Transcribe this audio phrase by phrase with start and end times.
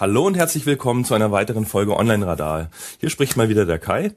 [0.00, 2.70] Hallo und herzlich willkommen zu einer weiteren Folge Online Radar.
[3.00, 4.12] Hier spricht mal wieder der Kai.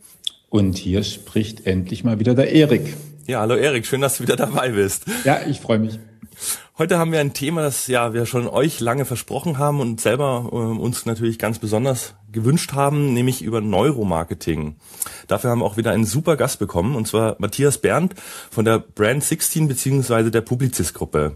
[0.47, 2.95] Und hier spricht endlich mal wieder der Erik.
[3.27, 5.03] Ja, hallo Erik, schön, dass du wieder dabei bist.
[5.25, 5.99] Ja, ich freue mich.
[6.77, 10.47] Heute haben wir ein Thema, das ja wir schon euch lange versprochen haben und selber
[10.53, 14.77] äh, uns natürlich ganz besonders gewünscht haben, nämlich über Neuromarketing.
[15.27, 18.13] Dafür haben wir auch wieder einen super Gast bekommen, und zwar Matthias Berndt
[18.51, 21.35] von der Brand 16 beziehungsweise der Publicis-Gruppe.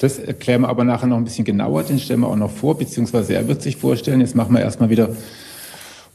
[0.00, 2.78] Das erklären wir aber nachher noch ein bisschen genauer, den stellen wir auch noch vor,
[2.78, 4.22] beziehungsweise er wird sich vorstellen.
[4.22, 5.10] Jetzt machen wir erstmal wieder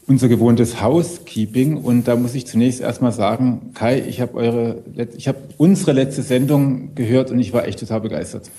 [0.08, 4.82] unser gewohntes Housekeeping und da muss ich zunächst erstmal sagen, Kai, ich habe eure,
[5.16, 8.50] ich habe unsere letzte Sendung gehört und ich war echt total begeistert.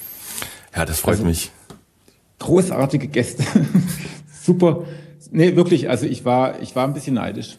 [0.73, 1.52] Ja, das freut also, mich.
[2.39, 3.44] Großartige Gäste,
[4.41, 4.86] super.
[5.31, 7.58] Nee, wirklich, also ich war, ich war ein bisschen neidisch.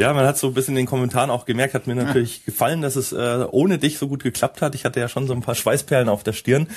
[0.00, 2.80] Ja, man hat so ein bisschen in den Kommentaren auch gemerkt, hat mir natürlich gefallen,
[2.80, 4.74] dass es äh, ohne dich so gut geklappt hat.
[4.74, 6.68] Ich hatte ja schon so ein paar Schweißperlen auf der Stirn,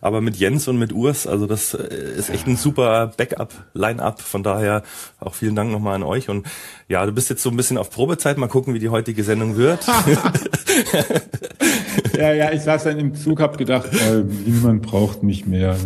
[0.00, 1.84] aber mit Jens und mit Urs, also das äh,
[2.16, 4.22] ist echt ein super Backup, Line-up.
[4.22, 4.84] Von daher
[5.20, 6.30] auch vielen Dank nochmal an euch.
[6.30, 6.46] Und
[6.88, 8.38] ja, du bist jetzt so ein bisschen auf Probezeit.
[8.38, 9.86] Mal gucken, wie die heutige Sendung wird.
[12.22, 15.76] ja, ja, ich saß dann im Zug, hab gedacht, äh, niemand braucht mich mehr.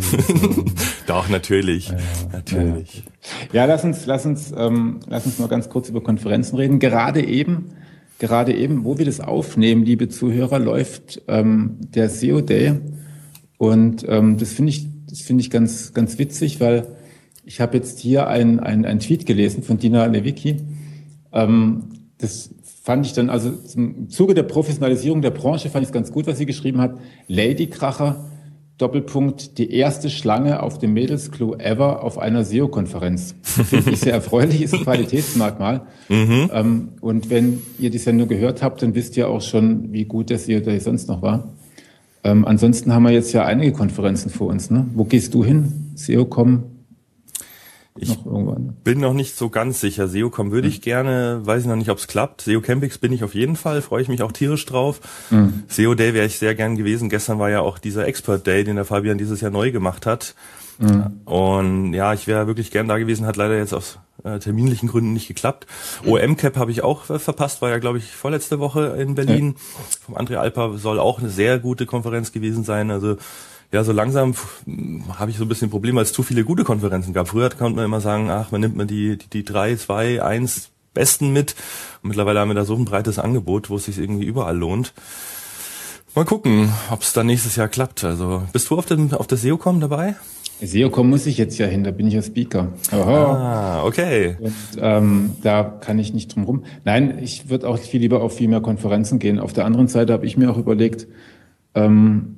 [1.07, 1.97] Doch, natürlich, ja,
[2.31, 3.03] natürlich.
[3.51, 3.61] Ja.
[3.61, 6.77] ja, lass uns, lass uns, ähm, lass uns mal ganz kurz über Konferenzen reden.
[6.77, 7.71] Gerade eben,
[8.19, 12.73] gerade eben, wo wir das aufnehmen, liebe Zuhörer, läuft ähm, der SEO Day
[13.57, 16.87] und ähm, das finde ich, das finde ich ganz, ganz witzig, weil
[17.45, 20.57] ich habe jetzt hier ein, ein, ein Tweet gelesen von Dina Lewicki.
[21.33, 21.85] Ähm,
[22.19, 22.51] das
[22.87, 26.25] fand ich dann, also im Zuge der Professionalisierung der Branche fand ich es ganz gut,
[26.25, 26.97] was sie geschrieben hat.
[27.27, 28.29] Ladykracher,
[28.77, 33.35] Doppelpunkt, die erste Schlange auf dem Mädelsklo ever auf einer SEO-Konferenz.
[33.41, 35.81] Finde ich sehr erfreulich, ist ein Qualitätsmerkmal.
[36.07, 36.49] Mhm.
[36.53, 40.29] Ähm, und wenn ihr die Sendung gehört habt, dann wisst ihr auch schon, wie gut
[40.29, 41.49] der SEO Day sonst noch war.
[42.23, 44.71] Ähm, ansonsten haben wir jetzt ja einige Konferenzen vor uns.
[44.71, 44.85] Ne?
[44.93, 45.91] Wo gehst du hin?
[45.95, 46.63] SEO.com,
[47.99, 50.07] ich noch bin noch nicht so ganz sicher.
[50.07, 50.73] SEOCom würde mhm.
[50.73, 52.41] ich gerne, weiß ich noch nicht, ob es klappt.
[52.41, 55.01] SEO Campix bin ich auf jeden Fall, freue ich mich auch tierisch drauf.
[55.29, 55.63] Mhm.
[55.67, 57.09] SEO Day wäre ich sehr gern gewesen.
[57.09, 60.35] Gestern war ja auch dieser Expert Day, den der Fabian dieses Jahr neu gemacht hat.
[60.79, 61.21] Mhm.
[61.25, 65.13] Und ja, ich wäre wirklich gern da gewesen, hat leider jetzt aus äh, terminlichen Gründen
[65.13, 65.65] nicht geklappt.
[66.05, 69.55] OM-Cap habe ich auch äh, verpasst, war ja, glaube ich, vorletzte Woche in Berlin.
[69.57, 69.97] Ja.
[70.05, 72.91] Vom André Alper soll auch eine sehr gute Konferenz gewesen sein.
[72.91, 73.17] Also
[73.71, 74.33] ja, so langsam
[75.17, 77.27] habe ich so ein bisschen Problem, weil es zu viele gute Konferenzen gab.
[77.27, 80.69] Früher konnte man immer sagen, ach, man nimmt man die, die, die drei, zwei, eins
[80.93, 81.55] Besten mit.
[82.01, 84.93] Und mittlerweile haben wir da so ein breites Angebot, wo es sich irgendwie überall lohnt.
[86.15, 88.03] Mal gucken, ob es dann nächstes Jahr klappt.
[88.03, 90.15] Also bist du auf, dem, auf der SEOCom dabei?
[90.61, 92.69] SEOCom muss ich jetzt ja hin, da bin ich ja Speaker.
[92.89, 93.81] Aha.
[93.81, 94.37] Ah, okay.
[94.39, 96.63] Und, ähm, da kann ich nicht drum rum.
[96.85, 99.39] Nein, ich würde auch viel lieber auf viel mehr Konferenzen gehen.
[99.39, 101.05] Auf der anderen Seite habe ich mir auch überlegt,
[101.75, 102.37] ähm,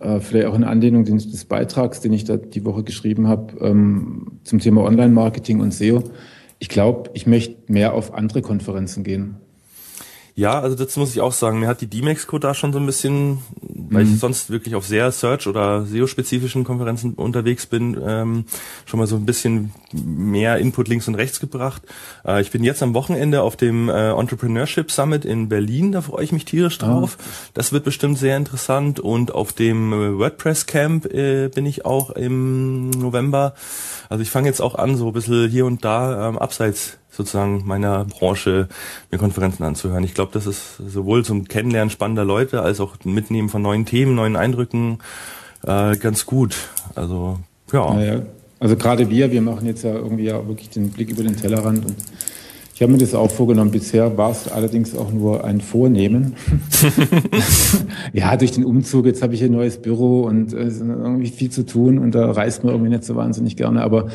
[0.00, 4.40] äh, vielleicht auch in Anlehnung des Beitrags, den ich da die Woche geschrieben habe ähm,
[4.44, 6.02] zum Thema Online-Marketing und SEO.
[6.58, 9.36] Ich glaube, ich möchte mehr auf andere Konferenzen gehen.
[10.38, 11.58] Ja, also das muss ich auch sagen.
[11.58, 14.12] Mir hat die D-Mexco da schon so ein bisschen, weil mhm.
[14.12, 18.44] ich sonst wirklich auf sehr Search- oder SEO-spezifischen Konferenzen unterwegs bin, ähm,
[18.86, 21.82] schon mal so ein bisschen mehr Input links und rechts gebracht.
[22.24, 26.22] Äh, ich bin jetzt am Wochenende auf dem äh, Entrepreneurship Summit in Berlin, da freue
[26.22, 26.86] ich mich tierisch ah.
[26.86, 27.18] drauf.
[27.20, 27.24] Ah.
[27.54, 29.00] Das wird bestimmt sehr interessant.
[29.00, 33.54] Und auf dem äh, WordPress Camp äh, bin ich auch im November.
[34.08, 37.64] Also ich fange jetzt auch an, so ein bisschen hier und da ähm, abseits sozusagen
[37.66, 38.68] meiner Branche
[39.10, 40.04] mir Konferenzen anzuhören.
[40.04, 44.14] Ich glaube, das ist sowohl zum Kennenlernen spannender Leute als auch Mitnehmen von neuen Themen,
[44.14, 44.98] neuen Eindrücken
[45.66, 46.56] äh, ganz gut.
[46.94, 47.38] Also
[47.72, 47.92] ja.
[47.92, 48.22] Naja,
[48.60, 51.84] also gerade wir, wir machen jetzt ja irgendwie ja wirklich den Blick über den Tellerrand
[51.84, 51.96] und
[52.74, 53.72] ich habe mir das auch vorgenommen.
[53.72, 56.36] Bisher war es allerdings auch nur ein Vornehmen.
[58.12, 61.66] ja, durch den Umzug, jetzt habe ich ein neues Büro und äh, irgendwie viel zu
[61.66, 63.82] tun und da reist man irgendwie nicht so wahnsinnig gerne.
[63.82, 64.06] Aber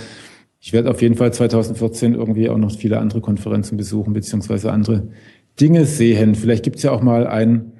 [0.66, 5.10] ich werde auf jeden Fall 2014 irgendwie auch noch viele andere Konferenzen besuchen, beziehungsweise andere
[5.60, 6.36] Dinge sehen.
[6.36, 7.74] Vielleicht gibt es ja auch mal ein,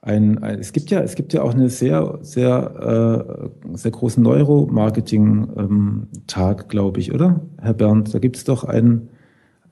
[0.00, 4.22] ein, ein, es gibt ja, es gibt ja auch eine sehr, sehr, äh, sehr großen
[4.22, 7.40] Neuromarketing-Tag, glaube ich, oder?
[7.60, 9.08] Herr Bernd, da gibt es doch einen,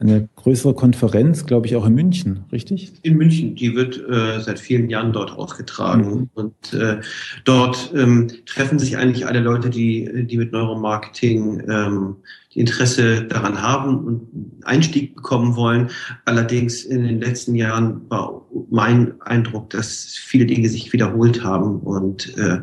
[0.01, 2.95] eine größere Konferenz, glaube ich, auch in München, richtig?
[3.03, 6.11] In München, die wird äh, seit vielen Jahren dort ausgetragen.
[6.11, 6.31] Mhm.
[6.35, 6.99] Und äh,
[7.45, 12.17] dort ähm, treffen sich eigentlich alle Leute, die, die mit Neuromarketing ähm,
[12.55, 15.91] Interesse daran haben und Einstieg bekommen wollen.
[16.25, 21.81] Allerdings in den letzten Jahren war mein Eindruck, dass viele Dinge sich wiederholt haben.
[21.81, 22.61] Und äh,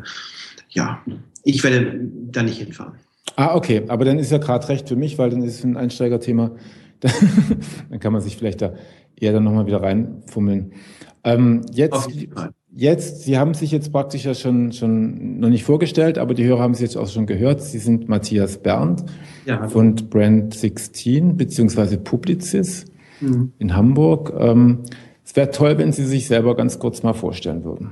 [0.68, 1.02] ja,
[1.44, 2.00] ich werde
[2.30, 2.94] da nicht hinfahren.
[3.36, 3.82] Ah, okay.
[3.88, 6.52] Aber dann ist ja gerade recht für mich, weil dann ist es ein Einsteigerthema
[7.90, 8.74] dann kann man sich vielleicht da
[9.16, 10.72] eher dann nochmal wieder reinfummeln.
[11.24, 12.08] Ähm, jetzt,
[12.70, 16.60] jetzt, Sie haben sich jetzt praktisch ja schon, schon noch nicht vorgestellt, aber die Hörer
[16.60, 17.62] haben Sie jetzt auch schon gehört.
[17.62, 19.04] Sie sind Matthias Berndt
[19.46, 22.86] ja, von Brand 16 beziehungsweise Publicis
[23.20, 23.52] mhm.
[23.58, 24.32] in Hamburg.
[24.38, 24.80] Ähm,
[25.24, 27.90] es wäre toll, wenn Sie sich selber ganz kurz mal vorstellen würden.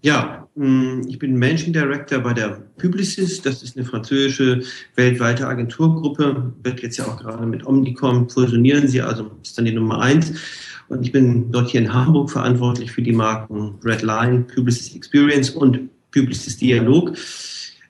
[0.00, 3.42] Ja, mm, ich bin Managing Director bei der Publicis.
[3.42, 4.62] Das ist eine französische
[4.94, 6.52] weltweite Agenturgruppe.
[6.62, 10.32] Wird jetzt ja auch gerade mit Omnicom fusionieren sie, also ist dann die Nummer eins.
[10.88, 15.90] Und ich bin dort hier in Hamburg verantwortlich für die Marken Redline, Publicis Experience und
[16.10, 17.16] Publicis Dialog.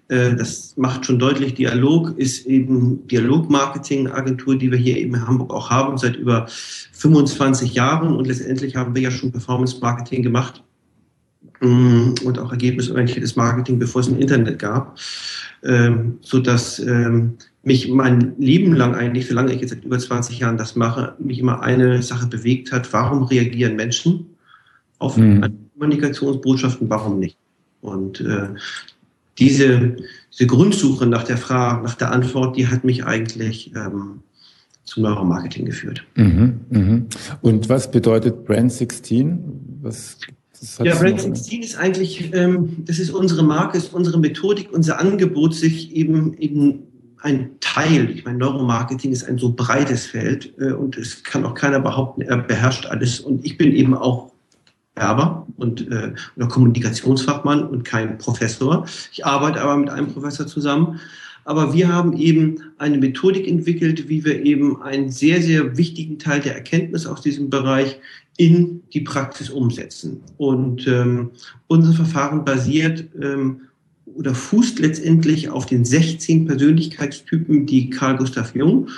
[0.09, 5.53] Äh, das macht schon deutlich, Dialog ist eben Dialog-Marketing-Agentur, die wir hier eben in Hamburg
[5.53, 8.17] auch haben, seit über 25 Jahren.
[8.17, 10.65] Und letztendlich haben wir ja schon Performance-Marketing gemacht
[11.61, 14.99] mm, und auch ergebnisorientiertes Marketing, bevor es ein Internet gab,
[15.63, 20.39] ähm, so dass ähm, mich mein Leben lang eigentlich, solange ich jetzt seit über 20
[20.39, 24.27] Jahren das mache, mich immer eine Sache bewegt hat, warum reagieren Menschen
[24.99, 25.45] auf mhm.
[25.75, 27.37] Kommunikationsbotschaften, warum nicht?
[27.81, 28.49] Und äh,
[29.39, 29.97] diese,
[30.33, 34.21] diese Grundsuche nach der Frage, nach der Antwort, die hat mich eigentlich ähm,
[34.85, 36.05] zum Neuromarketing geführt.
[36.17, 37.03] Mhm, mh.
[37.43, 39.39] Und was bedeutet Brand 16?
[39.83, 40.19] Was,
[40.83, 45.55] ja, Brand 16 ist eigentlich, ähm, das ist unsere Marke, ist unsere Methodik, unser Angebot,
[45.55, 46.83] sich eben eben
[47.21, 51.55] ein Teil, ich meine, Neuromarketing ist ein so breites Feld äh, und es kann auch
[51.55, 53.21] keiner behaupten, er beherrscht alles.
[53.21, 54.33] Und ich bin eben auch
[54.95, 58.87] Werber und äh, oder Kommunikationsfachmann und kein Professor.
[59.13, 61.01] Ich arbeite aber mit einem Professor zusammen.
[61.45, 66.41] Aber wir haben eben eine Methodik entwickelt, wie wir eben einen sehr, sehr wichtigen Teil
[66.41, 67.99] der Erkenntnis aus diesem Bereich
[68.37, 70.21] in die Praxis umsetzen.
[70.37, 71.31] Und ähm,
[71.67, 73.63] unser Verfahren basiert ähm,
[74.19, 78.89] oder fußt letztendlich auf den 16 Persönlichkeitstypen, die Carl Gustav Jung,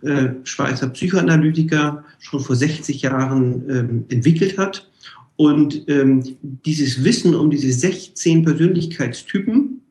[0.00, 4.88] äh, Schweizer Psychoanalytiker, schon vor 60 Jahren ähm, entwickelt hat.
[5.36, 9.82] Und ähm, dieses Wissen um diese 16 Persönlichkeitstypen,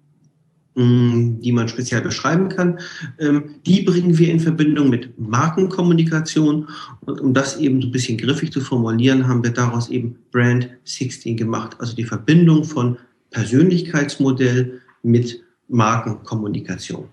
[0.76, 2.80] mm, die man speziell beschreiben kann,
[3.20, 6.68] ähm, die bringen wir in Verbindung mit Markenkommunikation.
[7.02, 10.68] Und um das eben so ein bisschen griffig zu formulieren, haben wir daraus eben Brand
[10.84, 11.78] 16 gemacht.
[11.80, 12.98] Also die Verbindung von
[13.32, 17.06] Persönlichkeitsmodell mit Markenkommunikation.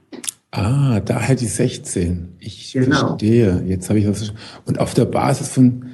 [0.51, 2.29] Ah, daher die 16.
[2.39, 3.09] Ich genau.
[3.09, 3.63] verstehe.
[3.67, 4.33] Jetzt habe ich das.
[4.65, 5.87] Und auf der Basis von,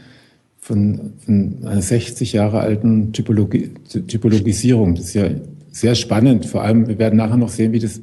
[0.59, 3.73] von, von einer 60 Jahre alten Typologie,
[4.07, 4.95] Typologisierung.
[4.95, 5.31] Das ist ja
[5.73, 6.47] sehr spannend.
[6.47, 8.03] Vor allem, wir werden nachher noch sehen, wie das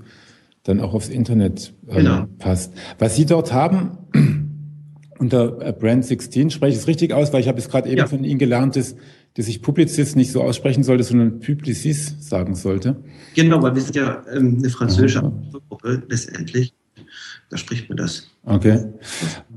[0.63, 2.25] dann auch aufs Internet ähm, genau.
[2.39, 2.73] passt.
[2.97, 3.97] Was Sie dort haben,
[5.19, 8.07] unter Brand 16, spreche ich es richtig aus, weil ich habe es gerade eben ja.
[8.07, 8.95] von Ihnen gelernt, dass
[9.35, 12.97] dass ich Publizist nicht so aussprechen sollte, sondern Publicis sagen sollte.
[13.35, 15.31] Genau, weil wir sind ja ähm, eine französische
[15.69, 16.73] Gruppe letztendlich.
[17.49, 18.29] Da spricht man das.
[18.43, 18.85] Okay.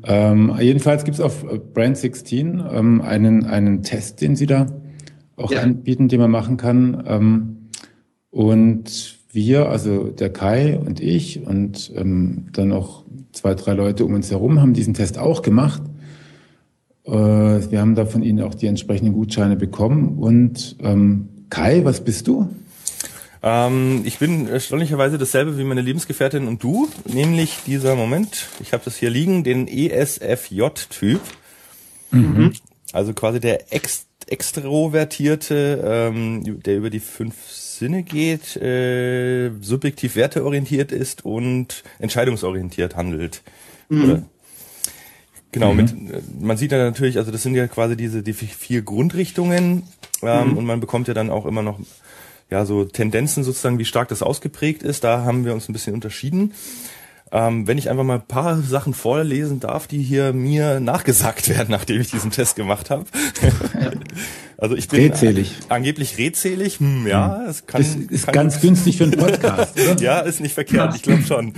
[0.04, 4.66] Ähm, jedenfalls gibt es auf Brand 16 ähm, einen, einen Test, den Sie da
[5.36, 5.60] auch ja.
[5.60, 7.02] anbieten, den man machen kann.
[7.06, 7.56] Ähm,
[8.30, 14.14] und wir, also der Kai und ich und ähm, dann noch zwei, drei Leute um
[14.14, 15.82] uns herum, haben diesen Test auch gemacht.
[17.04, 20.18] Äh, wir haben da von Ihnen auch die entsprechenden Gutscheine bekommen.
[20.18, 22.48] Und ähm, Kai, was bist du?
[23.42, 28.84] Ähm, ich bin erstaunlicherweise dasselbe wie meine Lebensgefährtin und du, nämlich dieser Moment, ich habe
[28.84, 31.20] das hier liegen, den ESFJ-Typ.
[32.12, 32.52] Mhm.
[32.92, 40.92] Also quasi der Ex extrovertierte, ähm, der über die fünf Sinne geht, äh, subjektiv werteorientiert
[40.92, 43.42] ist und entscheidungsorientiert handelt.
[43.88, 44.26] Mhm.
[45.52, 45.76] Genau, mhm.
[45.76, 49.82] mit, man sieht ja natürlich, also das sind ja quasi diese die vier Grundrichtungen
[50.22, 50.56] ähm, mhm.
[50.56, 51.78] und man bekommt ja dann auch immer noch
[52.50, 55.04] ja so Tendenzen sozusagen, wie stark das ausgeprägt ist.
[55.04, 56.52] Da haben wir uns ein bisschen unterschieden.
[57.34, 61.68] Ähm, wenn ich einfach mal ein paar Sachen vorlesen darf, die hier mir nachgesagt werden,
[61.70, 63.06] nachdem ich diesen Test gemacht habe.
[64.58, 65.54] also ich bin redselig.
[65.70, 66.78] angeblich redselig.
[66.78, 69.74] Hm, ja, es kann, ist, ist kann ganz günstig für einen Podcast.
[70.00, 70.94] Ja, ist nicht verkehrt.
[70.94, 71.54] Ich glaube schon.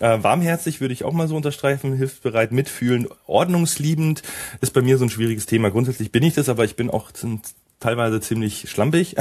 [0.00, 4.22] Äh, warmherzig würde ich auch mal so unterstreichen, hilfsbereit, mitfühlen, ordnungsliebend
[4.60, 5.70] ist bei mir so ein schwieriges Thema.
[5.70, 7.10] Grundsätzlich bin ich das, aber ich bin auch
[7.80, 9.16] teilweise ziemlich schlampig.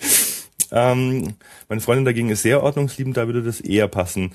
[0.70, 1.34] ähm,
[1.68, 4.32] meine Freundin dagegen ist sehr ordnungsliebend, da würde das eher passen.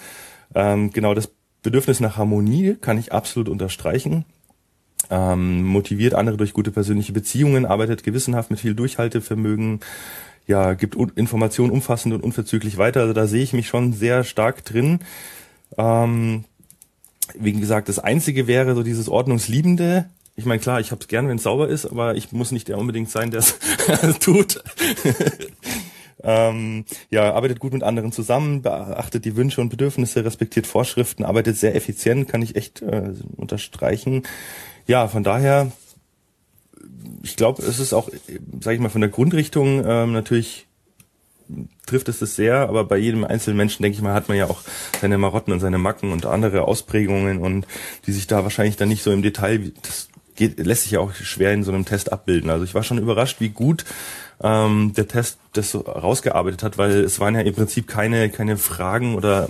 [0.53, 4.25] Ähm, genau, das Bedürfnis nach Harmonie kann ich absolut unterstreichen.
[5.09, 9.79] Ähm, motiviert andere durch gute persönliche Beziehungen, arbeitet gewissenhaft mit viel Durchhaltevermögen,
[10.45, 13.01] ja, gibt Informationen umfassend und unverzüglich weiter.
[13.01, 14.99] Also da sehe ich mich schon sehr stark drin.
[15.77, 16.45] Ähm,
[17.35, 20.09] wie gesagt, das Einzige wäre so dieses Ordnungsliebende.
[20.35, 22.69] Ich meine, klar, ich habe es gern, wenn es sauber ist, aber ich muss nicht
[22.69, 23.55] der unbedingt sein, der es
[24.19, 24.63] tut.
[26.21, 31.57] Ähm, ja, arbeitet gut mit anderen zusammen, beachtet die Wünsche und Bedürfnisse, respektiert Vorschriften, arbeitet
[31.57, 34.23] sehr effizient, kann ich echt äh, unterstreichen.
[34.85, 35.71] Ja, von daher,
[37.23, 38.09] ich glaube, es ist auch,
[38.59, 40.67] sage ich mal, von der Grundrichtung ähm, natürlich
[41.85, 44.45] trifft es das sehr, aber bei jedem einzelnen Menschen, denke ich mal, hat man ja
[44.45, 44.61] auch
[45.01, 47.65] seine Marotten und seine Macken und andere Ausprägungen und
[48.05, 51.13] die sich da wahrscheinlich dann nicht so im Detail, das geht, lässt sich ja auch
[51.13, 52.49] schwer in so einem Test abbilden.
[52.49, 53.85] Also ich war schon überrascht, wie gut
[54.41, 58.57] ähm, der Test das so rausgearbeitet hat, weil es waren ja im Prinzip keine, keine
[58.57, 59.49] Fragen oder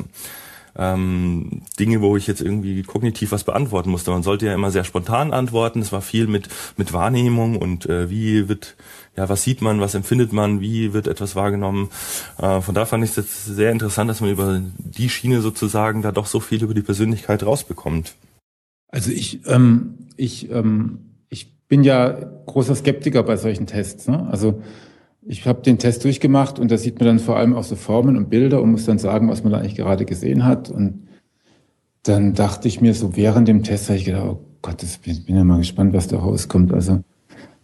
[0.77, 4.11] ähm, Dinge, wo ich jetzt irgendwie kognitiv was beantworten musste.
[4.11, 5.81] Man sollte ja immer sehr spontan antworten.
[5.81, 8.75] Es war viel mit mit Wahrnehmung und äh, wie wird
[9.19, 11.89] ja was sieht man, was empfindet man, wie wird etwas wahrgenommen.
[12.37, 16.01] Äh, von da fand ich es jetzt sehr interessant, dass man über die Schiene sozusagen
[16.01, 18.15] da doch so viel über die Persönlichkeit rausbekommt.
[18.87, 20.99] Also ich ähm, ich ähm,
[21.29, 22.11] ich bin ja
[22.45, 24.07] großer Skeptiker bei solchen Tests.
[24.07, 24.27] Ne?
[24.31, 24.61] Also
[25.21, 28.15] ich habe den Test durchgemacht und da sieht man dann vor allem auch so Formen
[28.15, 30.69] und Bilder und muss dann sagen, was man da eigentlich gerade gesehen hat.
[30.69, 31.09] Und
[32.03, 35.25] dann dachte ich mir so während dem Test, habe ich gedacht, oh Gott, das bin,
[35.25, 36.73] bin ja mal gespannt, was da rauskommt.
[36.73, 37.03] Also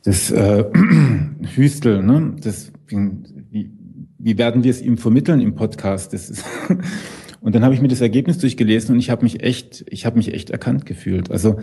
[0.06, 0.64] das äh,
[1.56, 2.36] Hüstel, ne?
[2.42, 3.72] Das, wie,
[4.18, 6.14] wie werden wir es ihm vermitteln im Podcast?
[6.14, 6.46] Das ist
[7.42, 10.18] und dann habe ich mir das Ergebnis durchgelesen und ich habe mich echt, ich habe
[10.18, 11.32] mich echt erkannt gefühlt.
[11.32, 11.60] Also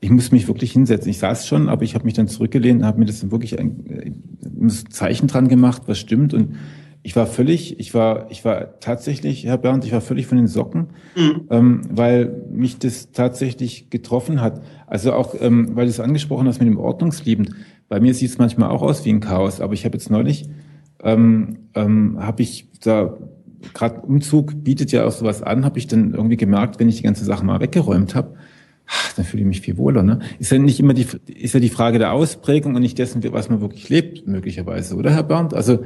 [0.00, 1.10] ich muss mich wirklich hinsetzen.
[1.10, 4.14] Ich saß schon, aber ich habe mich dann zurückgelehnt und habe mir das wirklich ein,
[4.42, 6.32] ein äh, Zeichen dran gemacht, was stimmt.
[6.32, 6.56] Und
[7.02, 10.46] ich war völlig, ich war, ich war tatsächlich, Herr Bernd, ich war völlig von den
[10.46, 11.42] Socken, mhm.
[11.50, 14.62] ähm, weil mich das tatsächlich getroffen hat.
[14.86, 17.50] Also auch, ähm, weil du es angesprochen hast mit dem Ordnungsliebend.
[17.90, 20.48] Bei mir sieht es manchmal auch aus wie ein Chaos, aber ich habe jetzt neulich,
[21.02, 23.18] ähm, ähm, habe ich da
[23.74, 27.02] gerade Umzug bietet ja auch sowas an, habe ich dann irgendwie gemerkt, wenn ich die
[27.02, 28.36] ganze Sache mal weggeräumt habe,
[29.16, 30.04] dann fühle ich mich viel wohler.
[30.04, 30.20] Ne?
[30.38, 33.50] Ist ja nicht immer die, ist ja die Frage der Ausprägung und nicht dessen, was
[33.50, 35.52] man wirklich lebt, möglicherweise, oder Herr Bernd?
[35.52, 35.84] Also,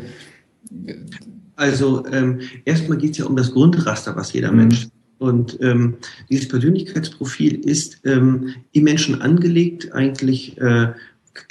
[1.56, 4.58] also ähm, erstmal geht es ja um das Grundraster, was jeder mhm.
[4.58, 5.96] Mensch und ähm,
[6.28, 10.92] dieses Persönlichkeitsprofil ist ähm, im Menschen angelegt, eigentlich äh,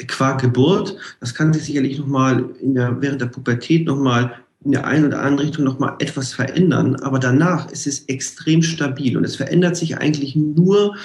[0.07, 0.97] qua Geburt.
[1.19, 4.33] Das kann sich sicherlich nochmal während der Pubertät nochmal
[4.65, 9.17] in der einen oder anderen Richtung nochmal etwas verändern, aber danach ist es extrem stabil
[9.17, 10.95] und es verändert sich eigentlich nur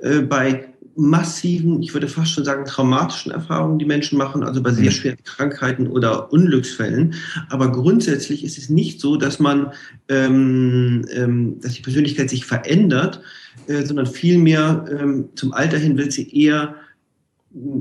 [0.00, 4.72] äh, bei massiven, ich würde fast schon sagen, traumatischen Erfahrungen, die Menschen machen, also bei
[4.72, 4.90] sehr mhm.
[4.90, 7.14] schweren Krankheiten oder Unglücksfällen.
[7.48, 9.72] Aber grundsätzlich ist es nicht so, dass man,
[10.08, 13.22] ähm, ähm, dass die Persönlichkeit sich verändert,
[13.68, 16.74] äh, sondern vielmehr ähm, zum Alter hin wird sie eher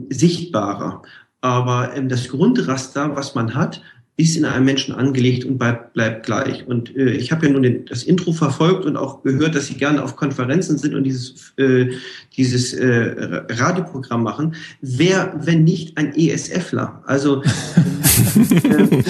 [0.09, 1.01] sichtbarer.
[1.41, 3.81] Aber ähm, das Grundraster, was man hat,
[4.17, 6.67] ist in einem Menschen angelegt und bleibt, bleibt gleich.
[6.67, 9.75] Und äh, ich habe ja nun den, das Intro verfolgt und auch gehört, dass Sie
[9.75, 11.91] gerne auf Konferenzen sind und dieses, äh,
[12.37, 14.55] dieses äh, Radioprogramm machen.
[14.81, 17.01] Wer, wenn nicht ein ESFler?
[17.07, 17.41] Also,
[18.63, 19.01] äh,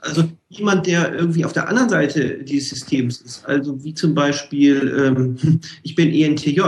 [0.00, 0.24] also
[0.56, 3.44] jemand, der irgendwie auf der anderen Seite dieses Systems ist.
[3.46, 6.60] Also wie zum Beispiel, ähm, ich bin ENTJ.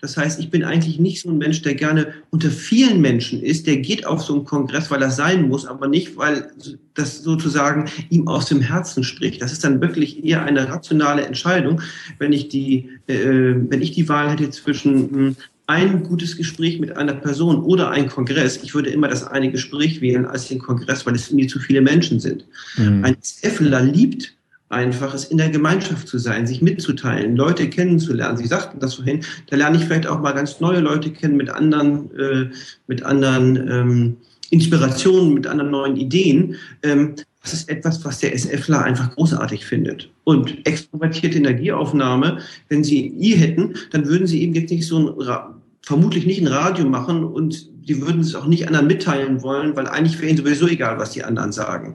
[0.00, 3.66] Das heißt, ich bin eigentlich nicht so ein Mensch, der gerne unter vielen Menschen ist.
[3.66, 6.50] Der geht auf so einen Kongress, weil er sein muss, aber nicht, weil
[6.94, 9.40] das sozusagen ihm aus dem Herzen spricht.
[9.40, 11.80] Das ist dann wirklich eher eine rationale Entscheidung,
[12.18, 15.36] wenn ich die, äh, wenn ich die Wahl hätte zwischen hm,
[15.68, 18.58] ein gutes Gespräch mit einer Person oder ein Kongress.
[18.62, 21.82] Ich würde immer das eine Gespräch wählen als den Kongress, weil es mir zu viele
[21.82, 22.46] Menschen sind.
[22.78, 23.04] Mhm.
[23.04, 24.34] Ein SFler liebt
[24.70, 28.38] einfach es in der Gemeinschaft zu sein, sich mitzuteilen, Leute kennenzulernen.
[28.38, 29.20] Sie sagten das vorhin,
[29.50, 32.50] da lerne ich vielleicht auch mal ganz neue Leute kennen mit anderen, äh,
[32.86, 34.16] mit anderen ähm,
[34.50, 36.56] Inspirationen, mit anderen neuen Ideen.
[36.82, 40.10] Ähm, das ist etwas, was der SFler einfach großartig findet.
[40.24, 45.57] Und extrovertierte Energieaufnahme, wenn Sie I hätten, dann würden Sie eben jetzt nicht so ein,
[45.88, 49.88] vermutlich nicht ein Radio machen und die würden es auch nicht anderen mitteilen wollen, weil
[49.88, 51.94] eigentlich wäre ihnen sowieso egal, was die anderen sagen.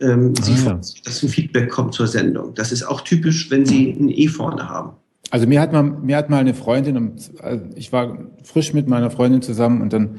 [0.00, 0.80] Ähm, ah, sie ja.
[1.04, 2.54] dass ein Feedback kommt zur Sendung.
[2.56, 4.96] Das ist auch typisch, wenn Sie ein E vorne haben.
[5.30, 9.12] Also mir hat mal, mir hat mal eine Freundin, also ich war frisch mit meiner
[9.12, 10.18] Freundin zusammen und dann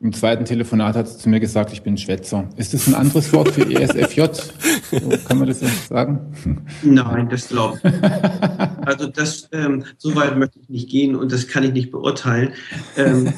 [0.00, 2.48] im zweiten Telefonat hat sie zu mir gesagt, ich bin Schwätzer.
[2.56, 4.20] Ist das ein anderes Wort für ESFJ?
[4.90, 6.34] So, kann man das jetzt sagen?
[6.82, 8.86] Nein, das glaube ich.
[8.86, 12.52] Also das, ähm, so weit möchte ich nicht gehen und das kann ich nicht beurteilen.
[12.96, 13.32] Ähm,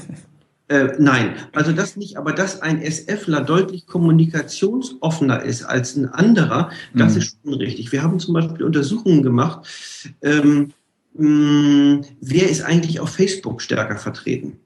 [0.68, 6.70] äh, nein, also das nicht, aber dass ein SFler deutlich kommunikationsoffener ist als ein anderer,
[6.94, 7.18] das mhm.
[7.18, 7.92] ist schon richtig.
[7.92, 9.66] Wir haben zum Beispiel Untersuchungen gemacht,
[10.22, 10.72] ähm,
[11.14, 14.58] mh, wer ist eigentlich auf Facebook stärker vertreten?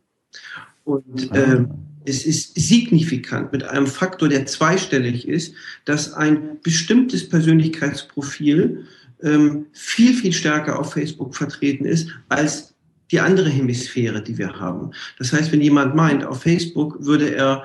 [0.87, 1.65] Und äh,
[2.05, 5.53] es ist signifikant mit einem Faktor, der zweistellig ist,
[5.85, 8.85] dass ein bestimmtes Persönlichkeitsprofil
[9.21, 12.75] ähm, viel, viel stärker auf Facebook vertreten ist als
[13.11, 14.93] die andere Hemisphäre, die wir haben.
[15.19, 17.65] Das heißt, wenn jemand meint, auf Facebook würde er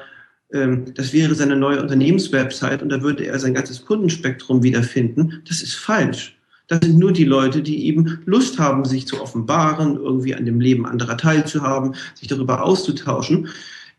[0.52, 5.44] ähm, das wäre seine neue Unternehmenswebsite und da würde er sein ganzes Kundenspektrum wiederfinden.
[5.48, 6.38] Das ist falsch.
[6.72, 10.62] Das sind nur die Leute, die eben Lust haben, sich zu offenbaren, irgendwie an dem
[10.62, 13.50] Leben anderer teilzuhaben, sich darüber auszutauschen.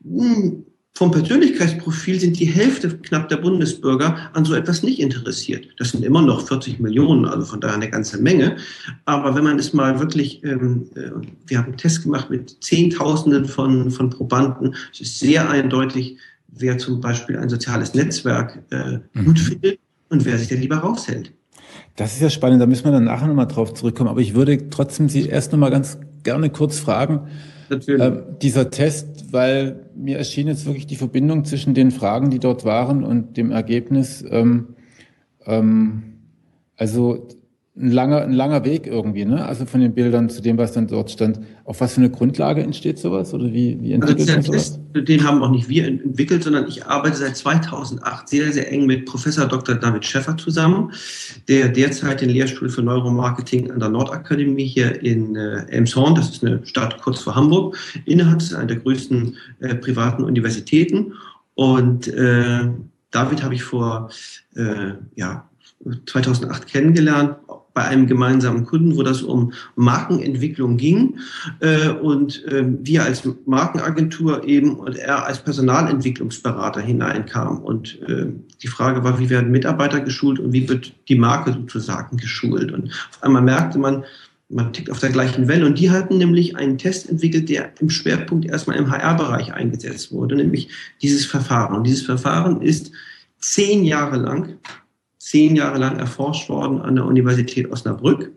[0.03, 0.65] Hm,
[0.95, 5.69] vom Persönlichkeitsprofil sind die Hälfte knapp der Bundesbürger an so etwas nicht interessiert.
[5.77, 8.57] Das sind immer noch 40 Millionen, also von daher eine ganze Menge.
[9.05, 11.11] Aber wenn man es mal wirklich, ähm, äh,
[11.47, 16.17] wir haben einen Test gemacht mit Zehntausenden von, von Probanden, es ist sehr eindeutig,
[16.49, 19.25] wer zum Beispiel ein soziales Netzwerk äh, mhm.
[19.27, 21.35] gut findet und wer sich da lieber raushält.
[21.97, 24.09] Das ist ja spannend, da müssen wir dann nachher nochmal drauf zurückkommen.
[24.09, 27.29] Aber ich würde trotzdem Sie erst nochmal ganz gerne kurz fragen,
[27.71, 32.65] äh, dieser Test, weil mir erschien jetzt wirklich die Verbindung zwischen den Fragen, die dort
[32.65, 34.25] waren und dem Ergebnis.
[34.29, 34.75] Ähm,
[35.45, 36.03] ähm,
[36.77, 37.29] also
[37.75, 39.47] ein langer, ein langer Weg irgendwie, ne?
[39.47, 41.41] Also von den Bildern zu dem, was dann dort stand.
[41.65, 44.79] Auf was für eine Grundlage entsteht sowas oder wie, wie also entwickelt also sowas?
[44.93, 48.85] Test, den haben auch nicht wir entwickelt, sondern ich arbeite seit 2008 sehr, sehr eng
[48.85, 49.77] mit Professor Dr.
[49.77, 50.93] David Schäffer zusammen,
[51.49, 56.45] der derzeit den Lehrstuhl für Neuromarketing an der Nordakademie hier in äh, Elmshorn, das ist
[56.45, 58.37] eine Stadt kurz vor Hamburg, innehat.
[58.37, 61.15] Das ist eine der größten äh, privaten Universitäten.
[61.55, 62.69] Und äh,
[63.11, 64.11] David habe ich vor
[64.57, 65.49] äh, ja,
[66.07, 67.37] 2008 kennengelernt,
[67.75, 71.19] bei einem gemeinsamen Kunden, wo das um Markenentwicklung ging
[71.61, 77.59] äh, und äh, wir als Markenagentur eben und er als Personalentwicklungsberater hineinkam.
[77.59, 78.27] Und äh,
[78.63, 82.73] die Frage war, wie werden Mitarbeiter geschult und wie wird die Marke sozusagen geschult?
[82.73, 84.05] Und auf einmal merkte man,
[84.53, 85.67] man tickt auf der gleichen Welle.
[85.67, 90.37] Und die hatten nämlich einen Test entwickelt, der im Schwerpunkt erstmal im HR-Bereich eingesetzt wurde,
[90.37, 90.69] nämlich
[91.01, 91.75] dieses Verfahren.
[91.75, 92.93] Und dieses Verfahren ist
[93.39, 94.59] zehn Jahre lang
[95.23, 98.33] zehn Jahre lang erforscht worden an der Universität Osnabrück.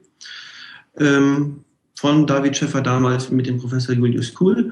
[0.99, 1.61] Ähm,
[1.95, 4.71] von David Schäffer damals mit dem Professor Julius Kuhl,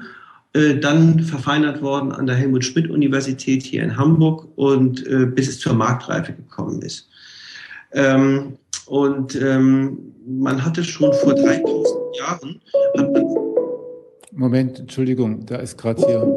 [0.52, 5.48] äh, dann verfeinert worden an der Helmut Schmidt Universität hier in Hamburg und äh, bis
[5.48, 7.08] es zur Marktreife gekommen ist.
[7.92, 12.60] Ähm, und ähm, man hatte schon vor 3000 Jahren.
[14.30, 16.32] Moment, Entschuldigung, da ist gerade hier.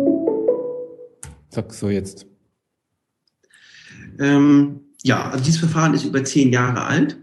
[1.49, 2.25] Zack, so jetzt.
[4.19, 7.17] Ähm, ja, also dieses Verfahren ist über zehn Jahre alt,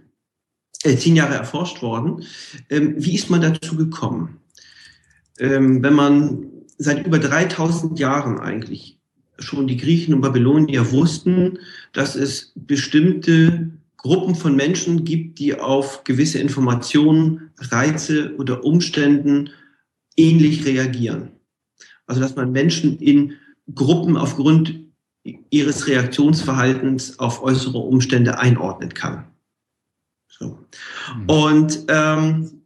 [0.83, 2.25] äh, zehn Jahre erforscht worden.
[2.71, 4.41] Ähm, wie ist man dazu gekommen?
[5.39, 6.47] Ähm, wenn man
[6.79, 8.99] seit über 3000 Jahren eigentlich
[9.39, 11.59] schon die Griechen und Babylonier wussten,
[11.93, 19.51] dass es bestimmte Gruppen von Menschen gibt, die auf gewisse Informationen, Reize oder Umständen
[20.17, 21.31] ähnlich reagieren.
[22.07, 23.33] Also dass man Menschen in
[23.75, 24.84] Gruppen aufgrund
[25.51, 29.25] ihres Reaktionsverhaltens auf äußere Umstände einordnen kann.
[30.29, 30.59] So.
[31.17, 31.29] Mhm.
[31.29, 32.61] Und ähm,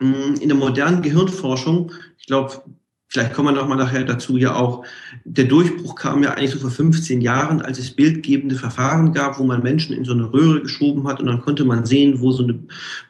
[0.00, 2.62] in der modernen Gehirnforschung, ich glaube,
[3.08, 4.84] vielleicht kommen wir noch mal nachher dazu, ja auch,
[5.24, 9.44] der Durchbruch kam ja eigentlich so vor 15 Jahren, als es bildgebende Verfahren gab, wo
[9.44, 12.42] man Menschen in so eine Röhre geschoben hat und dann konnte man sehen, wo so
[12.42, 12.58] eine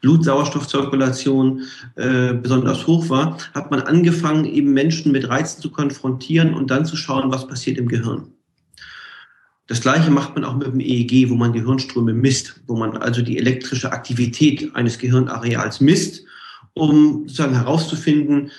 [0.03, 1.63] Blutsauerstoffzirkulation
[1.95, 6.85] äh, besonders hoch war, hat man angefangen, eben Menschen mit Reizen zu konfrontieren und dann
[6.85, 8.34] zu schauen, was passiert im Gehirn.
[9.67, 13.23] Das gleiche macht man auch mit dem EEG, wo man Gehirnströme misst, wo man also
[13.23, 16.25] die elektrische Aktivität eines Gehirnareals misst,
[16.75, 18.51] um sozusagen herauszufinden,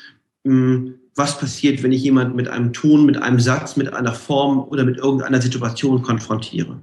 [0.44, 4.60] hm, was passiert, wenn ich jemand mit einem Ton, mit einem Satz, mit einer Form
[4.60, 6.82] oder mit irgendeiner Situation konfrontiere.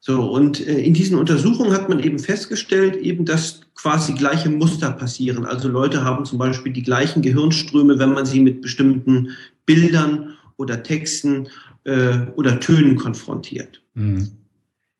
[0.00, 4.92] So, und äh, in diesen Untersuchungen hat man eben festgestellt, eben, dass quasi gleiche Muster
[4.92, 5.44] passieren.
[5.44, 9.30] Also Leute haben zum Beispiel die gleichen Gehirnströme, wenn man sie mit bestimmten
[9.66, 11.48] Bildern oder Texten
[11.86, 13.80] äh, oder Tönen konfrontiert.
[13.94, 14.32] Mhm.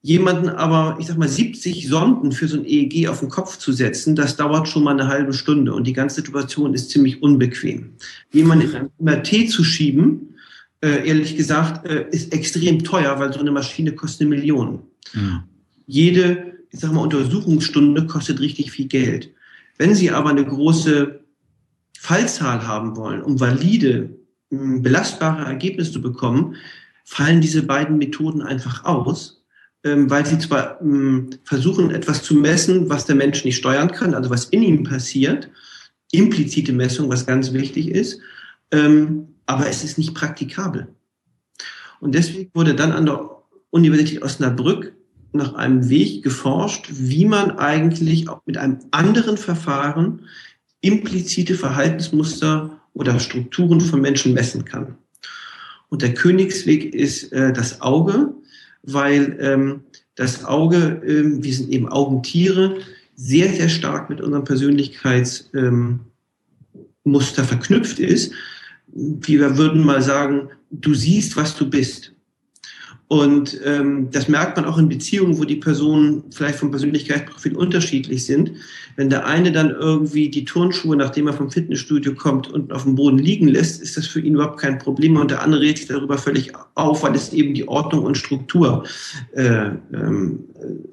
[0.03, 3.73] Jemanden aber, ich sag mal, 70 Sonden für so ein EEG auf den Kopf zu
[3.73, 7.95] setzen, das dauert schon mal eine halbe Stunde und die ganze Situation ist ziemlich unbequem.
[8.33, 10.37] Jemanden in ein MRT zu schieben,
[10.81, 14.81] äh, ehrlich gesagt, äh, ist extrem teuer, weil so eine Maschine kostet eine Million.
[15.13, 15.43] Mhm.
[15.89, 19.33] Jede, ich sag mal, Untersuchungsstunde kostet richtig viel Geld.
[19.77, 21.19] Wenn Sie aber eine große
[21.99, 24.11] Fallzahl haben wollen, um valide
[24.51, 26.57] belastbare Ergebnisse zu bekommen,
[27.05, 29.45] fallen diese beiden Methoden einfach aus,
[29.85, 34.15] ähm, weil sie zwar ähm, versuchen, etwas zu messen, was der Mensch nicht steuern kann,
[34.15, 35.49] also was in ihm passiert,
[36.13, 38.21] implizite Messung, was ganz wichtig ist,
[38.73, 40.89] ähm, aber es ist nicht praktikabel.
[42.01, 43.31] Und deswegen wurde dann an der
[43.71, 44.93] Universität Osnabrück
[45.33, 50.23] nach einem Weg geforscht, wie man eigentlich auch mit einem anderen Verfahren
[50.81, 54.97] implizite Verhaltensmuster oder Strukturen von Menschen messen kann.
[55.89, 58.35] Und der Königsweg ist äh, das Auge,
[58.83, 59.83] weil ähm,
[60.15, 62.79] das Auge, ähm, wir sind eben Augentiere,
[63.15, 66.01] sehr, sehr stark mit unserem Persönlichkeitsmuster ähm,
[67.49, 68.33] verknüpft ist.
[68.89, 72.13] wir würden mal sagen, du siehst, was du bist.
[73.09, 78.27] Und ähm, das merkt man auch in Beziehungen, wo die Personen vielleicht vom Persönlichkeitsprofil unterschiedlich
[78.27, 78.53] sind.
[78.97, 82.97] Wenn der eine dann irgendwie die Turnschuhe, nachdem er vom Fitnessstudio kommt, und auf dem
[82.97, 85.17] Boden liegen lässt, ist das für ihn überhaupt kein Problem.
[85.17, 88.85] Und der andere regt sich darüber völlig auf, weil es eben die Ordnung und Struktur
[89.35, 90.41] äh, ähm,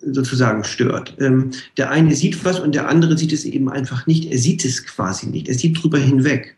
[0.02, 1.16] sozusagen stört.
[1.20, 4.32] Ähm, der eine sieht was und der andere sieht es eben einfach nicht.
[4.32, 5.48] Er sieht es quasi nicht.
[5.48, 6.58] Er sieht drüber hinweg.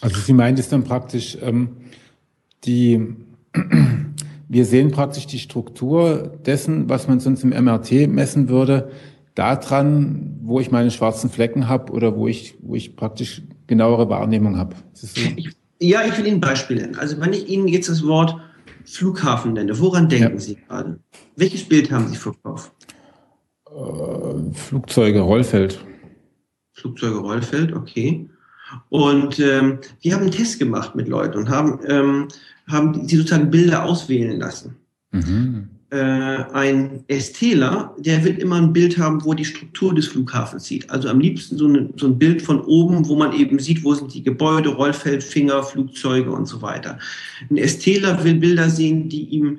[0.00, 1.70] Also Sie meint es dann praktisch, ähm,
[2.64, 3.16] die
[4.52, 8.90] wir sehen praktisch die Struktur dessen, was man sonst im MRT messen würde,
[9.34, 14.58] daran, wo ich meine schwarzen Flecken habe oder wo ich, wo ich praktisch genauere Wahrnehmung
[14.58, 14.76] habe.
[14.92, 15.08] So?
[15.80, 16.96] Ja, ich will Ihnen ein Beispiel nennen.
[16.96, 18.36] Also wenn ich Ihnen jetzt das Wort
[18.84, 20.38] Flughafen nenne, woran denken ja.
[20.38, 21.00] Sie gerade?
[21.34, 22.70] Welches Bild haben Sie vor Kopf?
[23.70, 25.82] Äh, Flugzeuge, Rollfeld.
[26.72, 28.28] Flugzeuge, Rollfeld, okay.
[28.90, 32.28] Und ähm, wir haben einen Test gemacht mit Leuten und haben ähm,
[32.68, 34.76] haben die sozusagen Bilder auswählen lassen.
[35.10, 35.68] Mhm.
[35.90, 40.88] Äh, ein STler, der wird immer ein Bild haben, wo die Struktur des Flughafens sieht.
[40.88, 43.94] Also am liebsten so, eine, so ein Bild von oben, wo man eben sieht, wo
[43.94, 46.98] sind die Gebäude, Rollfeld, Finger, Flugzeuge und so weiter.
[47.50, 49.58] Ein STler will Bilder sehen, die ihm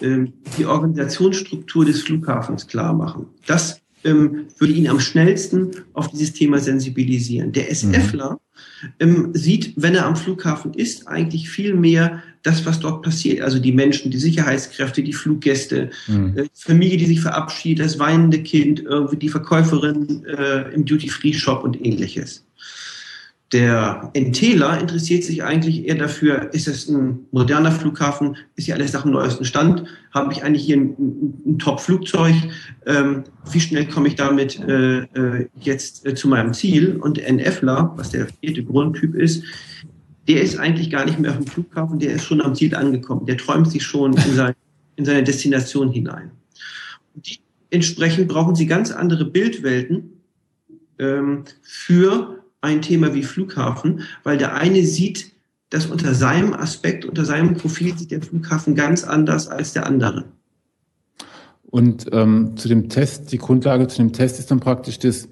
[0.00, 0.26] äh,
[0.56, 3.26] die Organisationsstruktur des Flughafens klar machen.
[3.46, 7.50] Das ähm, würde ihn am schnellsten auf dieses Thema sensibilisieren.
[7.50, 8.38] Der SFler
[8.82, 8.88] mhm.
[9.00, 13.40] ähm, sieht, wenn er am Flughafen ist, eigentlich viel mehr das, was dort passiert.
[13.40, 16.36] Also die Menschen, die Sicherheitskräfte, die Fluggäste, mhm.
[16.36, 21.84] äh, Familie, die sich verabschiedet, das weinende Kind, irgendwie die Verkäuferin äh, im Duty-Free-Shop und
[21.84, 22.44] ähnliches.
[23.52, 28.92] Der NTler interessiert sich eigentlich eher dafür, ist es ein moderner Flughafen, ist hier alles
[28.92, 30.96] nach dem neuesten Stand, habe ich eigentlich hier ein,
[31.46, 32.34] ein Top-Flugzeug,
[32.86, 36.96] ähm, wie schnell komme ich damit äh, äh, jetzt äh, zu meinem Ziel?
[36.96, 39.44] Und der NFler, was der vierte Grundtyp ist,
[40.28, 43.26] der ist eigentlich gar nicht mehr auf dem Flughafen, der ist schon am Ziel angekommen.
[43.26, 44.54] Der träumt sich schon in, sein,
[44.96, 46.30] in seine Destination hinein.
[47.14, 50.22] Und entsprechend brauchen sie ganz andere Bildwelten
[50.98, 55.32] ähm, für ein Thema wie Flughafen, weil der eine sieht
[55.70, 60.24] das unter seinem Aspekt, unter seinem Profil sieht der Flughafen ganz anders als der andere.
[61.64, 65.28] Und ähm, zu dem Test, die Grundlage zu dem Test ist dann praktisch, dass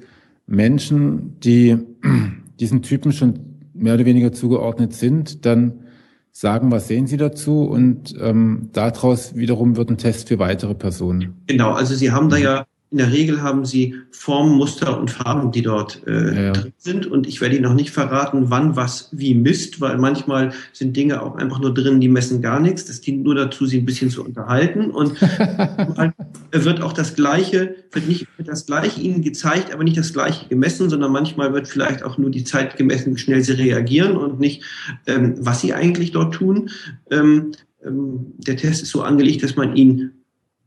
[0.47, 1.79] Menschen, die
[2.61, 5.85] diesen Typen schon mehr oder weniger zugeordnet sind, dann
[6.33, 11.43] sagen, was sehen Sie dazu und ähm, daraus wiederum wird ein Test für weitere Personen.
[11.47, 15.51] Genau, also Sie haben da ja in der Regel haben sie Formen, Muster und Farben,
[15.51, 16.53] die dort äh, ja.
[16.53, 17.07] drin sind.
[17.07, 21.23] Und ich werde Ihnen noch nicht verraten, wann was wie misst, weil manchmal sind Dinge
[21.23, 22.85] auch einfach nur drin, die messen gar nichts.
[22.85, 24.91] Das dient nur dazu, sie ein bisschen zu unterhalten.
[24.91, 25.19] Und
[26.53, 30.91] wird auch das Gleiche, wird nicht das Gleiche Ihnen gezeigt, aber nicht das Gleiche gemessen,
[30.91, 34.65] sondern manchmal wird vielleicht auch nur die Zeit gemessen, wie schnell Sie reagieren und nicht,
[35.07, 36.69] ähm, was Sie eigentlich dort tun.
[37.11, 37.53] Ähm,
[37.87, 40.11] ähm, der Test ist so angelegt, dass man ihn,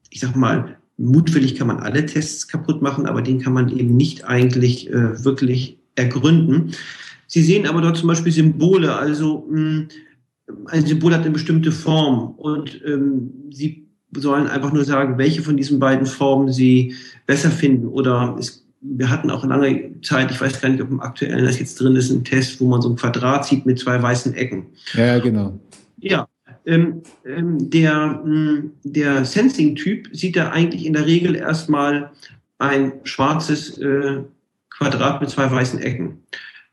[0.10, 3.96] ich sag mal, mutwillig kann man alle Tests kaputt machen, aber den kann man eben
[3.96, 6.72] nicht eigentlich äh, wirklich ergründen.
[7.28, 9.88] Sie sehen aber dort zum Beispiel Symbole, also mh, hm,
[10.68, 15.58] ein Symbol hat eine bestimmte Form und ähm, Sie sollen einfach nur sagen, welche von
[15.58, 16.94] diesen beiden Formen Sie
[17.26, 17.88] besser finden.
[17.88, 21.60] Oder es, wir hatten auch lange Zeit, ich weiß gar nicht, ob im aktuellen das
[21.60, 24.68] jetzt drin ist, ein Test, wo man so ein Quadrat sieht mit zwei weißen Ecken.
[24.94, 25.60] Ja, genau.
[26.00, 26.28] Ja,
[26.66, 32.12] ähm, ähm, der, hm, der Sensing-Typ sieht da eigentlich in der Regel erstmal
[32.58, 34.24] ein schwarzes äh,
[34.70, 36.20] Quadrat mit zwei weißen Ecken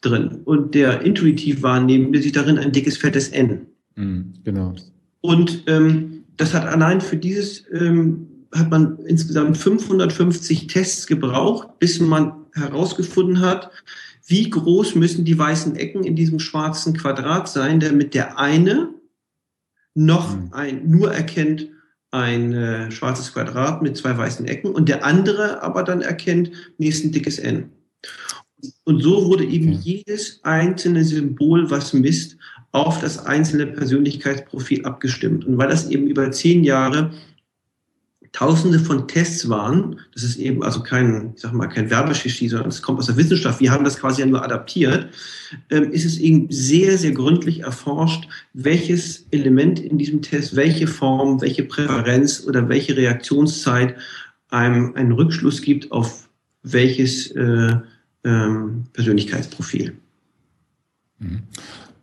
[0.00, 0.40] drin.
[0.44, 3.66] Und der intuitiv wahrnehmende sieht darin ein dickes, fettes N.
[3.96, 4.74] Mhm, genau.
[5.20, 12.00] Und ähm, das hat allein für dieses, ähm, hat man insgesamt 550 Tests gebraucht, bis
[12.00, 13.70] man herausgefunden hat,
[14.26, 18.90] wie groß müssen die weißen Ecken in diesem schwarzen Quadrat sein, damit der eine
[19.94, 20.48] noch mhm.
[20.52, 21.68] ein, nur erkennt
[22.11, 27.11] ein äh, schwarzes Quadrat mit zwei weißen Ecken und der andere aber dann erkennt nächsten
[27.11, 27.70] dickes N.
[28.85, 32.37] Und so wurde eben jedes einzelne Symbol, was misst,
[32.72, 35.44] auf das einzelne Persönlichkeitsprofil abgestimmt.
[35.44, 37.12] Und weil das eben über zehn Jahre
[38.33, 40.01] Tausende von Tests waren.
[40.14, 43.18] Das ist eben also kein, ich sag mal, kein Werbeschichi, sondern es kommt aus der
[43.18, 43.61] Wissenschaft.
[43.61, 45.11] Wir haben das quasi ja nur adaptiert.
[45.68, 51.42] Ähm, ist es eben sehr, sehr gründlich erforscht, welches Element in diesem Test, welche Form,
[51.42, 53.97] welche Präferenz oder welche Reaktionszeit
[54.49, 56.29] einem einen Rückschluss gibt auf
[56.62, 57.77] welches äh,
[58.25, 59.95] ähm, Persönlichkeitsprofil.
[61.18, 61.42] Mhm.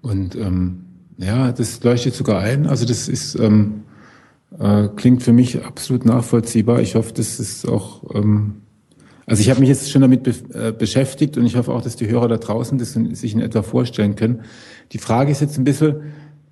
[0.02, 0.86] Und ähm,
[1.18, 2.68] ja, das leuchtet sogar ein.
[2.68, 3.84] Also das ist ähm,
[4.58, 6.82] äh, klingt für mich absolut nachvollziehbar.
[6.82, 8.62] Ich hoffe, das ist auch, ähm,
[9.26, 11.96] Also ich habe mich jetzt schon damit be äh, beschäftigt und ich hoffe auch, dass
[11.96, 14.42] die Hörer da draußen das sich in etwa vorstellen können.
[14.92, 15.98] Die Frage ist jetzt ein bisschen,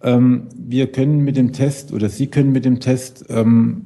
[0.04, 3.86] ähm, wir können mit dem Test oder Sie können mit dem Test ähm,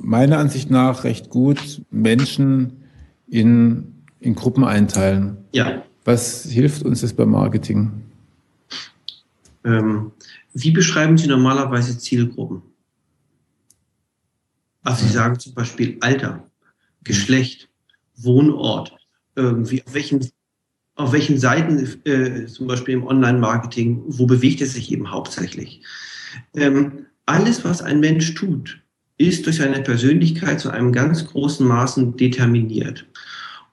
[0.00, 2.84] meiner Ansicht nach recht gut Menschen
[3.28, 5.38] in, in Gruppen einteilen.
[5.52, 5.82] Ja.
[6.04, 7.90] Was hilft uns das beim Marketing?
[9.64, 10.12] Ähm,
[10.54, 12.62] wie beschreiben Sie normalerweise Zielgruppen?
[14.88, 16.48] Also Sie sagen zum Beispiel Alter,
[17.04, 17.68] Geschlecht,
[18.16, 18.96] Wohnort,
[19.36, 20.26] irgendwie auf welchen,
[20.94, 25.82] auf welchen Seiten, äh, zum Beispiel im Online-Marketing, wo bewegt es sich eben hauptsächlich?
[26.54, 28.80] Ähm, alles, was ein Mensch tut,
[29.18, 33.04] ist durch seine Persönlichkeit zu einem ganz großen Maßen determiniert.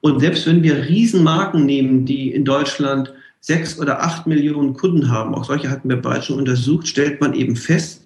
[0.02, 5.34] Und selbst wenn wir Riesenmarken nehmen, die in Deutschland sechs oder acht Millionen Kunden haben,
[5.34, 8.05] auch solche hatten wir bereits schon untersucht, stellt man eben fest,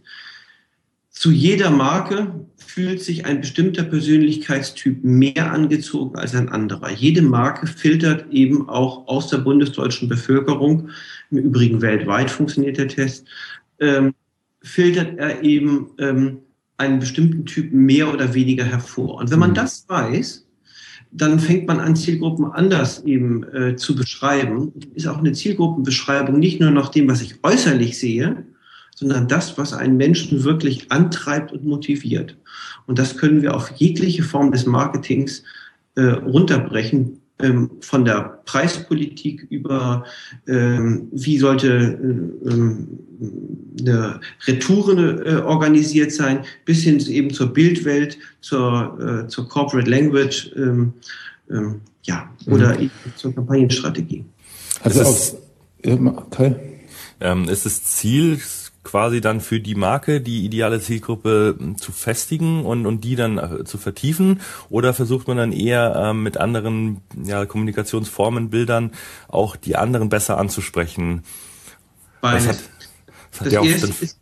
[1.21, 6.91] zu jeder Marke fühlt sich ein bestimmter Persönlichkeitstyp mehr angezogen als ein anderer.
[6.91, 10.89] Jede Marke filtert eben auch aus der bundesdeutschen Bevölkerung,
[11.31, 13.27] im Übrigen weltweit funktioniert der Test,
[13.81, 14.15] ähm,
[14.63, 16.39] filtert er eben ähm,
[16.79, 19.17] einen bestimmten Typ mehr oder weniger hervor.
[19.17, 19.57] Und wenn man mhm.
[19.57, 20.47] das weiß,
[21.11, 24.73] dann fängt man an, Zielgruppen anders eben äh, zu beschreiben.
[24.95, 28.47] Ist auch eine Zielgruppenbeschreibung nicht nur nach dem, was ich äußerlich sehe,
[29.01, 32.37] sondern das, was einen Menschen wirklich antreibt und motiviert.
[32.87, 35.43] Und das können wir auf jegliche Form des Marketings
[35.95, 40.05] äh, runterbrechen, ähm, von der Preispolitik über,
[40.47, 42.89] ähm, wie sollte äh, ähm,
[43.81, 50.53] eine Retoure äh, organisiert sein, bis hin eben zur Bildwelt, zur, äh, zur Corporate Language,
[50.57, 50.93] ähm,
[51.51, 52.91] ähm, ja, oder mhm.
[53.17, 54.27] zur Kampagnenstrategie.
[54.83, 55.37] Also auf,
[55.83, 56.55] okay.
[57.23, 58.39] Ähm, ist das Ziel
[58.83, 63.39] quasi dann für die Marke die ideale Zielgruppe hm, zu festigen und, und die dann
[63.39, 64.41] äh, zu vertiefen?
[64.69, 68.93] Oder versucht man dann eher ähm, mit anderen ja, Kommunikationsformen, Bildern
[69.29, 71.25] auch die anderen besser anzusprechen?
[72.21, 72.47] Beides.
[72.47, 72.65] Das, hat,
[73.31, 74.19] das, hat das, erste ist,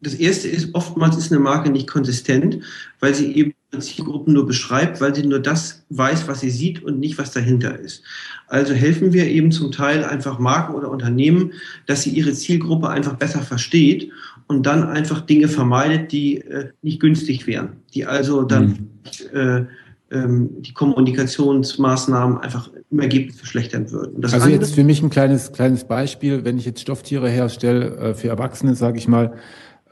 [0.00, 2.60] das erste ist, oftmals ist eine Marke nicht konsistent,
[3.00, 6.98] weil sie eben Zielgruppen nur beschreibt, weil sie nur das weiß, was sie sieht und
[6.98, 8.02] nicht, was dahinter ist.
[8.46, 11.52] Also helfen wir eben zum Teil einfach Marken oder Unternehmen,
[11.86, 14.10] dass sie ihre Zielgruppe einfach besser versteht
[14.46, 18.88] und dann einfach Dinge vermeidet, die äh, nicht günstig wären, die also dann
[19.32, 19.38] mhm.
[19.38, 19.64] äh,
[20.10, 24.24] ähm, die Kommunikationsmaßnahmen einfach im Ergebnis verschlechtern würden.
[24.24, 28.14] also andere, jetzt für mich ein kleines, kleines Beispiel, wenn ich jetzt Stofftiere herstelle äh,
[28.14, 29.34] für Erwachsene, sage ich mal,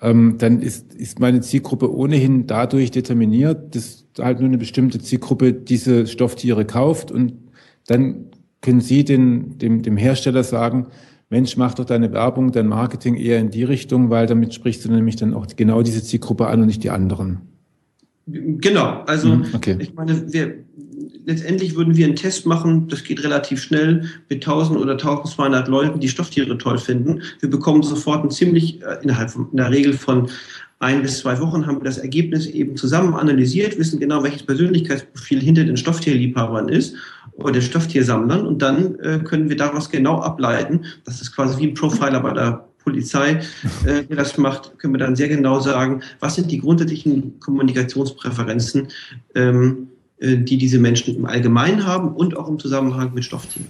[0.03, 5.53] ähm, dann ist, ist meine Zielgruppe ohnehin dadurch determiniert, dass halt nur eine bestimmte Zielgruppe
[5.53, 7.35] diese Stofftiere kauft und
[7.87, 8.27] dann
[8.61, 10.89] können Sie den, dem, dem Hersteller sagen,
[11.29, 14.93] Mensch, mach doch deine Werbung, dein Marketing eher in die Richtung, weil damit sprichst du
[14.93, 17.41] nämlich dann auch genau diese Zielgruppe an und nicht die anderen.
[18.27, 19.77] Genau, also mhm, okay.
[19.79, 20.55] ich meine, wir,
[21.25, 26.01] letztendlich würden wir einen Test machen, das geht relativ schnell, mit 1000 oder 1200 Leuten,
[26.01, 27.23] die Stofftiere toll finden.
[27.41, 30.29] Wir bekommen sofort ein ziemlich, äh, innerhalb von, in der Regel von
[30.79, 35.41] ein bis zwei Wochen haben wir das Ergebnis eben zusammen analysiert, wissen genau, welches Persönlichkeitsprofil
[35.41, 36.95] hinter den Stofftierliebhabern ist
[37.33, 41.69] oder den Stofftiersammlern und dann äh, können wir daraus genau ableiten, das ist quasi wie
[41.69, 43.41] ein Profiler bei der Polizei,
[43.85, 48.89] äh, der das macht, können wir dann sehr genau sagen, was sind die grundsätzlichen Kommunikationspräferenzen,
[49.35, 53.69] ähm, äh, die diese Menschen im Allgemeinen haben und auch im Zusammenhang mit Stofftieren.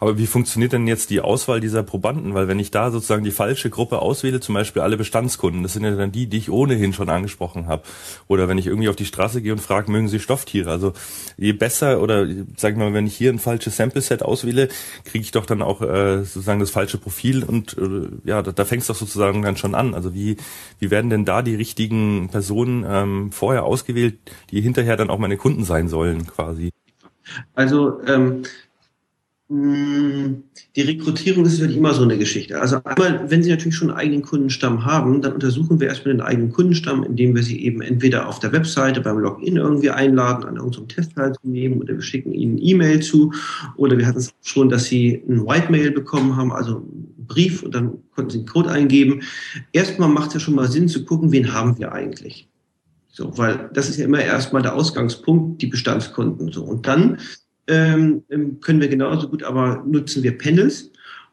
[0.00, 2.34] Aber wie funktioniert denn jetzt die Auswahl dieser Probanden?
[2.34, 5.84] Weil wenn ich da sozusagen die falsche Gruppe auswähle, zum Beispiel alle Bestandskunden, das sind
[5.84, 7.82] ja dann die, die ich ohnehin schon angesprochen habe.
[8.26, 10.70] Oder wenn ich irgendwie auf die Straße gehe und frage, mögen Sie Stofftiere?
[10.70, 10.92] Also
[11.36, 14.68] je besser oder sag ich mal, wenn ich hier ein falsches Sample-Set auswähle,
[15.04, 18.64] kriege ich doch dann auch äh, sozusagen das falsche Profil und äh, ja, da, da
[18.64, 19.94] fängt es doch sozusagen dann schon an.
[19.94, 20.36] Also wie,
[20.78, 24.18] wie werden denn da die richtigen Personen ähm, vorher ausgewählt,
[24.50, 26.70] die hinterher dann auch meine Kunden sein sollen quasi?
[27.54, 28.42] Also ähm, hm,
[29.50, 32.60] die Rekrutierung ist natürlich immer so eine Geschichte.
[32.60, 36.20] Also einmal, wenn Sie natürlich schon einen eigenen Kundenstamm haben, dann untersuchen wir erstmal den
[36.20, 40.56] eigenen Kundenstamm, indem wir sie eben entweder auf der Webseite beim Login irgendwie einladen, an
[40.56, 43.32] irgendeinem Test teilzunehmen oder wir schicken ihnen E-Mail zu
[43.76, 47.74] oder wir hatten es schon, dass sie ein White-Mail bekommen haben, also einen Brief und
[47.74, 49.22] dann konnten sie einen Code eingeben.
[49.72, 52.50] Erstmal macht es ja schon mal Sinn zu gucken, wen haben wir eigentlich.
[53.10, 56.52] So, weil das ist ja immer erstmal der Ausgangspunkt, die Bestandskunden.
[56.52, 56.64] So.
[56.64, 57.18] Und dann
[57.68, 60.90] ähm, ähm, können wir genauso gut, aber nutzen wir Panels.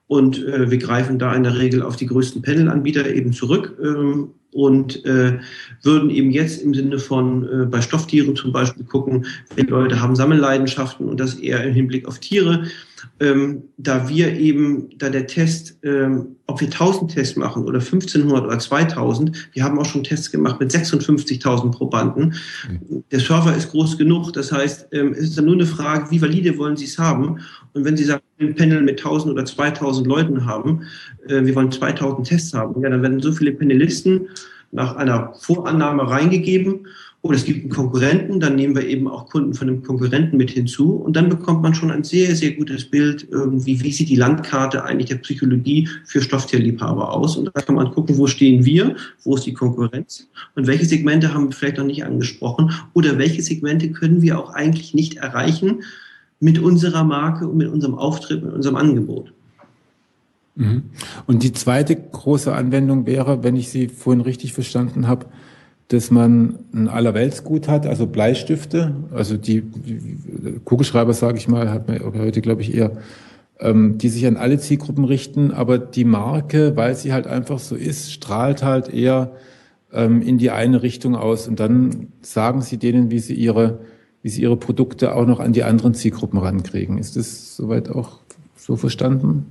[0.07, 4.29] Und äh, wir greifen da in der Regel auf die größten Panel-Anbieter eben zurück ähm,
[4.51, 5.39] und äh,
[5.81, 10.15] würden eben jetzt im Sinne von äh, bei Stofftieren zum Beispiel gucken, wenn Leute haben
[10.15, 12.65] Sammelleidenschaften und das eher im Hinblick auf Tiere,
[13.19, 18.45] ähm, da wir eben, da der Test, ähm, ob wir 1000 Tests machen oder 1500
[18.45, 22.33] oder 2000, wir haben auch schon Tests gemacht mit 56.000 Probanden.
[22.69, 23.03] Mhm.
[23.11, 26.21] Der Server ist groß genug, das heißt, ähm, es ist dann nur eine Frage, wie
[26.21, 27.39] valide wollen Sie es haben?
[27.73, 30.83] Und wenn Sie sagen, ein Panel mit 1000 oder 2000 Leuten haben,
[31.27, 34.27] äh, wir wollen 2000 Tests haben, ja, dann werden so viele Panelisten
[34.71, 36.87] nach einer Vorannahme reingegeben
[37.25, 40.51] oder es gibt einen Konkurrenten, dann nehmen wir eben auch Kunden von dem Konkurrenten mit
[40.51, 44.15] hinzu und dann bekommt man schon ein sehr, sehr gutes Bild irgendwie, wie sieht die
[44.15, 48.95] Landkarte eigentlich der Psychologie für Stofftierliebhaber aus und da kann man gucken, wo stehen wir,
[49.23, 53.41] wo ist die Konkurrenz und welche Segmente haben wir vielleicht noch nicht angesprochen oder welche
[53.41, 55.81] Segmente können wir auch eigentlich nicht erreichen
[56.39, 59.33] mit unserer Marke und mit unserem Auftritt, mit unserem Angebot.
[60.53, 60.83] Mhm.
[61.25, 65.25] Und die zweite große Anwendung wäre, wenn ich Sie vorhin richtig verstanden habe,
[65.89, 71.87] dass man ein Allerweltsgut hat, also Bleistifte, also die, die Kugelschreiber, sage ich mal, hat
[71.87, 72.91] man heute, glaube ich, eher,
[73.59, 77.75] ähm, die sich an alle Zielgruppen richten, aber die Marke, weil sie halt einfach so
[77.75, 79.31] ist, strahlt halt eher
[79.93, 83.79] ähm, in die eine Richtung aus und dann sagen sie denen, wie sie ihre,
[84.23, 86.97] wie sie ihre Produkte auch noch an die anderen Zielgruppen rankriegen.
[86.97, 88.19] Ist das soweit auch
[88.55, 89.45] so verstanden?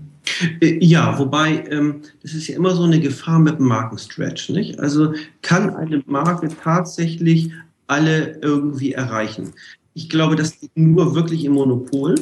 [0.60, 4.50] Äh, ja, wobei ähm, das ist ja immer so eine Gefahr mit dem Markenstretch.
[4.50, 4.80] Nicht?
[4.80, 7.50] Also kann eine Marke tatsächlich
[7.86, 9.52] alle irgendwie erreichen.
[9.94, 12.14] Ich glaube, das liegt nur wirklich im Monopol.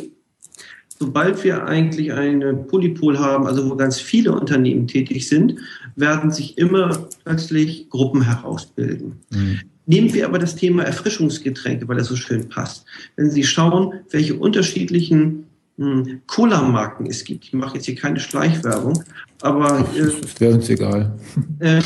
[0.98, 5.56] Sobald wir eigentlich eine Polypol haben, also wo ganz viele Unternehmen tätig sind,
[5.96, 9.14] werden sich immer plötzlich Gruppen herausbilden.
[9.30, 9.60] Mhm.
[9.86, 12.84] Nehmen wir aber das Thema Erfrischungsgetränke, weil das so schön passt.
[13.16, 15.46] Wenn Sie schauen, welche unterschiedlichen
[16.26, 17.44] Cola-Marken es gibt.
[17.44, 19.02] Ich mache jetzt hier keine Schleichwerbung,
[19.40, 21.18] aber äh, wäre uns egal.
[21.60, 21.82] Äh,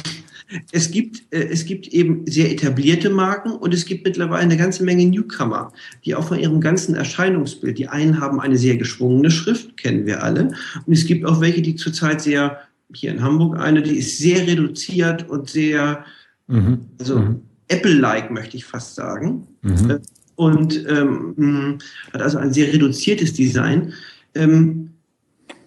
[0.73, 4.85] es gibt, äh, es gibt eben sehr etablierte Marken und es gibt mittlerweile eine ganze
[4.85, 5.73] Menge Newcomer,
[6.05, 10.23] die auch von ihrem ganzen Erscheinungsbild, die einen haben eine sehr geschwungene Schrift, kennen wir
[10.23, 10.53] alle,
[10.87, 12.61] und es gibt auch welche, die zurzeit sehr,
[12.95, 16.05] hier in Hamburg eine, die ist sehr reduziert und sehr,
[16.47, 16.87] mhm.
[16.99, 17.41] also mhm.
[17.69, 19.49] Apple-like möchte ich fast sagen.
[19.63, 20.01] Mhm.
[20.37, 21.79] Und ähm,
[22.13, 23.93] hat also ein sehr reduziertes Design.
[24.35, 24.91] Ähm,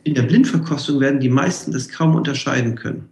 [0.04, 3.10] in der Blindverkostung werden die meisten das kaum unterscheiden können.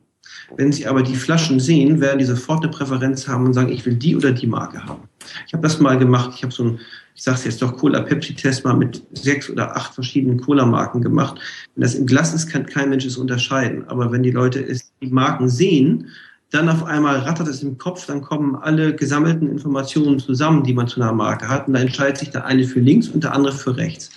[0.56, 3.86] Wenn sie aber die Flaschen sehen, werden die sofort eine Präferenz haben und sagen, ich
[3.86, 5.04] will die oder die Marke haben.
[5.46, 6.32] Ich habe das mal gemacht.
[6.36, 6.80] Ich habe so ein,
[7.16, 11.40] ich sage es jetzt doch, Cola-Pepsi-Test mal mit sechs oder acht verschiedenen Cola-Marken gemacht.
[11.76, 13.88] Wenn das im Glas ist, kann kein Mensch es unterscheiden.
[13.88, 16.08] Aber wenn die Leute es, die Marken sehen,
[16.52, 20.88] dann auf einmal rattert es im Kopf, dann kommen alle gesammelten Informationen zusammen, die man
[20.88, 23.54] zu einer Marke hat, und da entscheidet sich der eine für links und der andere
[23.54, 24.12] für rechts.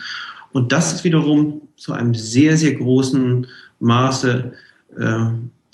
[0.52, 3.46] Und das ist wiederum zu einem sehr, sehr großen
[3.80, 4.52] Maße,
[4.96, 5.24] äh,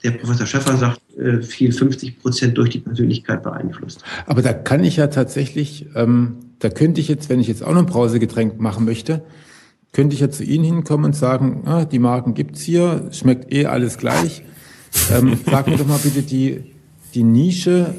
[0.05, 4.03] der Professor Schäffer sagt, äh, viel 50 Prozent durch die Persönlichkeit beeinflusst.
[4.27, 7.73] Aber da kann ich ja tatsächlich, ähm, da könnte ich jetzt, wenn ich jetzt auch
[7.73, 9.23] noch ein Brausegetränk machen möchte,
[9.93, 13.67] könnte ich ja zu Ihnen hinkommen und sagen, ah, die Marken gibt's hier, schmeckt eh
[13.67, 14.43] alles gleich
[15.11, 16.73] ähm, sag mir doch mal bitte die,
[17.15, 17.95] die Nische,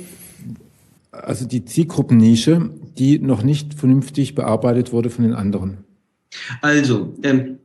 [1.11, 5.77] also die Zielgruppennische, die noch nicht vernünftig bearbeitet wurde von den anderen.
[6.61, 7.59] Also, ähm,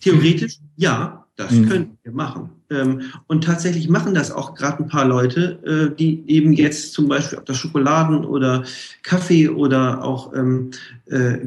[0.00, 1.68] theoretisch ja, das mhm.
[1.68, 2.50] können wir machen.
[2.70, 7.08] Ähm, und tatsächlich machen das auch gerade ein paar Leute, äh, die eben jetzt zum
[7.08, 8.64] Beispiel ob das Schokoladen oder
[9.02, 10.70] Kaffee oder auch ähm,
[11.06, 11.38] äh,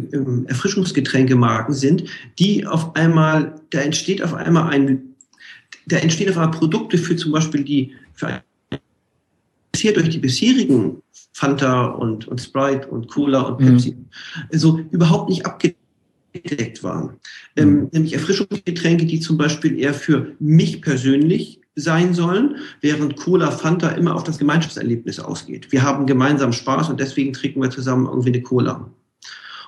[0.47, 2.05] Erfrischungsgetränkemarken sind,
[2.39, 5.14] die auf einmal, da entsteht auf einmal ein
[5.87, 8.41] da entstehen auf einmal Produkte für zum Beispiel die, für
[9.71, 11.01] bisher durch die bisherigen
[11.33, 13.65] Fanta und, und Sprite und Cola und mhm.
[13.65, 14.57] Pepsi mhm.
[14.57, 17.17] so überhaupt nicht abgedeckt waren.
[17.55, 17.89] Ähm, mhm.
[17.91, 24.15] Nämlich Erfrischungsgetränke, die zum Beispiel eher für mich persönlich sein sollen, während Cola, Fanta immer
[24.15, 25.73] auf das Gemeinschaftserlebnis ausgeht.
[25.73, 28.89] Wir haben gemeinsam Spaß und deswegen trinken wir zusammen irgendwie eine Cola.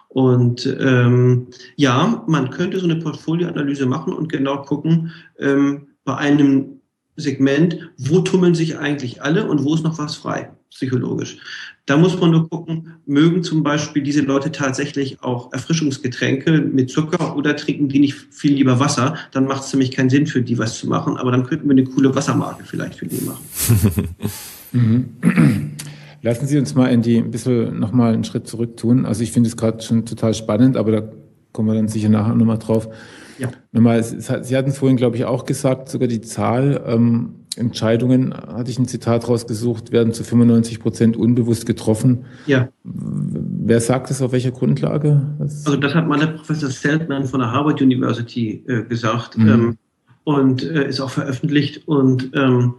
[0.07, 6.79] Und ähm, ja, man könnte so eine Portfolioanalyse machen und genau gucken, ähm, bei einem
[7.17, 11.37] Segment, wo tummeln sich eigentlich alle und wo ist noch was frei, psychologisch.
[11.85, 17.35] Da muss man nur gucken, mögen zum Beispiel diese Leute tatsächlich auch Erfrischungsgetränke mit Zucker
[17.35, 20.57] oder trinken die nicht viel lieber Wasser, dann macht es nämlich keinen Sinn für die
[20.57, 24.15] was zu machen, aber dann könnten wir eine coole Wassermarke vielleicht für die machen.
[24.73, 25.13] Mhm.
[26.21, 29.05] Lassen Sie uns mal in die ein bisschen nochmal einen Schritt zurück tun.
[29.05, 31.09] Also ich finde es gerade schon total spannend, aber da
[31.53, 32.89] kommen wir dann sicher nachher nochmal drauf.
[33.39, 33.49] Ja.
[33.71, 38.69] Nochmal, Sie hatten es vorhin, glaube ich, auch gesagt, sogar die Zahl ähm, Entscheidungen, hatte
[38.69, 42.25] ich ein Zitat rausgesucht, werden zu 95 Prozent unbewusst getroffen.
[42.45, 42.69] Ja.
[42.83, 45.35] Wer sagt das auf welcher Grundlage?
[45.39, 45.65] Was?
[45.65, 49.49] Also das hat mal der Professor Seltman von der Harvard University äh, gesagt mhm.
[49.49, 49.77] ähm,
[50.23, 52.75] und äh, ist auch veröffentlicht und ähm,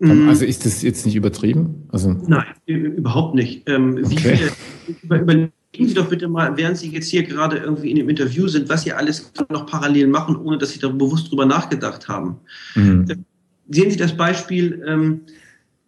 [0.00, 0.28] mm.
[0.28, 1.88] also ist das jetzt nicht übertrieben?
[1.90, 3.68] Also Nein, überhaupt nicht.
[3.68, 4.16] Ähm, okay.
[4.16, 7.96] Viele, über, über Gehen Sie doch bitte mal, während Sie jetzt hier gerade irgendwie in
[7.96, 11.46] dem Interview sind, was Sie alles noch parallel machen, ohne dass Sie da bewusst drüber
[11.46, 12.36] nachgedacht haben.
[12.74, 13.06] Mhm.
[13.08, 13.16] Äh,
[13.70, 15.22] sehen Sie das Beispiel, ähm,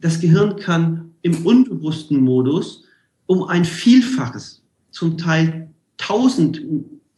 [0.01, 2.85] das Gehirn kann im unbewussten Modus
[3.27, 5.69] um ein Vielfaches, zum Teil
[5.99, 6.63] tausend,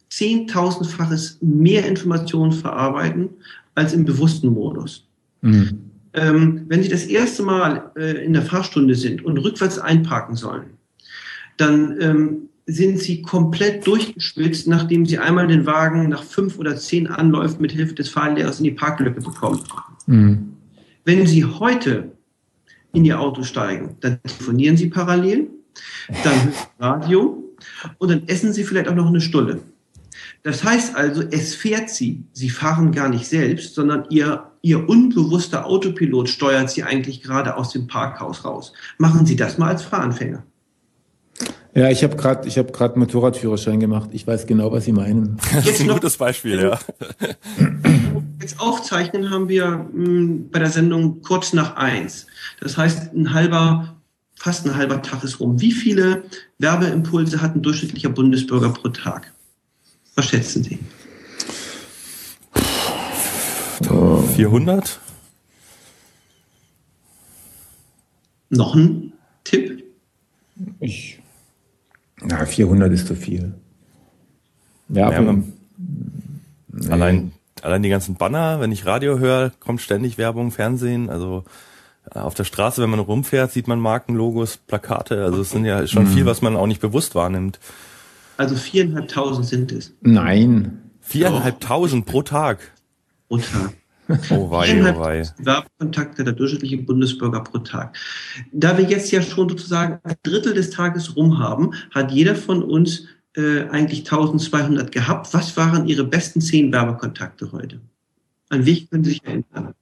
[0.09, 3.29] zehntausendfaches mehr Informationen verarbeiten
[3.75, 5.07] als im bewussten Modus.
[5.41, 5.79] Mhm.
[6.13, 10.71] Ähm, wenn Sie das erste Mal äh, in der Fahrstunde sind und rückwärts einparken sollen,
[11.57, 17.07] dann ähm, sind Sie komplett durchgeschwitzt, nachdem Sie einmal den Wagen nach fünf oder zehn
[17.07, 19.61] Anläufen mit Hilfe des Fahrlehrers in die Parklücke bekommen.
[20.05, 20.53] Mhm.
[21.05, 22.11] Wenn Sie heute
[22.91, 25.47] in Ihr Auto steigen, dann telefonieren Sie parallel,
[26.23, 27.43] dann hören Sie Radio
[27.99, 29.61] und dann essen Sie vielleicht auch noch eine Stulle.
[30.43, 32.25] Das heißt also, es fährt Sie.
[32.33, 37.71] Sie fahren gar nicht selbst, sondern Ihr, Ihr unbewusster Autopilot steuert Sie eigentlich gerade aus
[37.71, 38.73] dem Parkhaus raus.
[38.97, 40.43] Machen Sie das mal als Fahranfänger.
[41.77, 44.09] Ja, ich habe gerade ich habe gerade Motorradführerschein gemacht.
[44.11, 45.37] Ich weiß genau, was Sie meinen.
[45.53, 46.79] Das ist ein gutes Beispiel, ja.
[48.41, 52.25] Jetzt aufzeichnen haben wir mh, hm, bei der Sendung kurz nach eins.
[52.61, 53.95] Das heißt, ein halber,
[54.33, 55.61] fast ein halber Tag ist rum.
[55.61, 56.23] Wie viele
[56.57, 59.31] Werbeimpulse hat ein durchschnittlicher Bundesbürger pro Tag?
[60.15, 60.79] Was schätzen Sie?
[64.35, 64.99] 400?
[68.49, 69.13] Noch ein
[69.43, 69.83] Tipp?
[70.79, 71.16] Ich
[72.27, 73.53] na, 400 ist zu viel.
[74.89, 75.43] Ja, ja nee.
[76.89, 81.43] allein, allein die ganzen Banner, wenn ich Radio höre, kommt ständig Werbung, Fernsehen, also
[82.13, 85.85] äh, auf der Straße, wenn man rumfährt, sieht man Markenlogos, Plakate, also es sind ja
[85.87, 86.09] schon mhm.
[86.09, 87.59] viel, was man auch nicht bewusst wahrnimmt.
[88.37, 89.93] Also viereinhalbtausend sind es.
[90.01, 90.91] Nein.
[91.01, 92.59] Viereinhalbtausend pro Tag.
[93.29, 93.73] Pro Tag.
[94.29, 95.23] Oh wei, oh wei.
[95.37, 97.97] Werbekontakte der durchschnittliche Bundesbürger pro Tag.
[98.51, 102.63] Da wir jetzt ja schon sozusagen ein Drittel des Tages rum haben, hat jeder von
[102.63, 103.05] uns
[103.35, 105.33] äh, eigentlich 1200 gehabt.
[105.33, 107.81] Was waren Ihre besten zehn Werbekontakte heute?
[108.49, 109.73] An welche können Sie sich erinnern?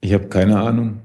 [0.00, 1.00] Ich habe keine Ahnung.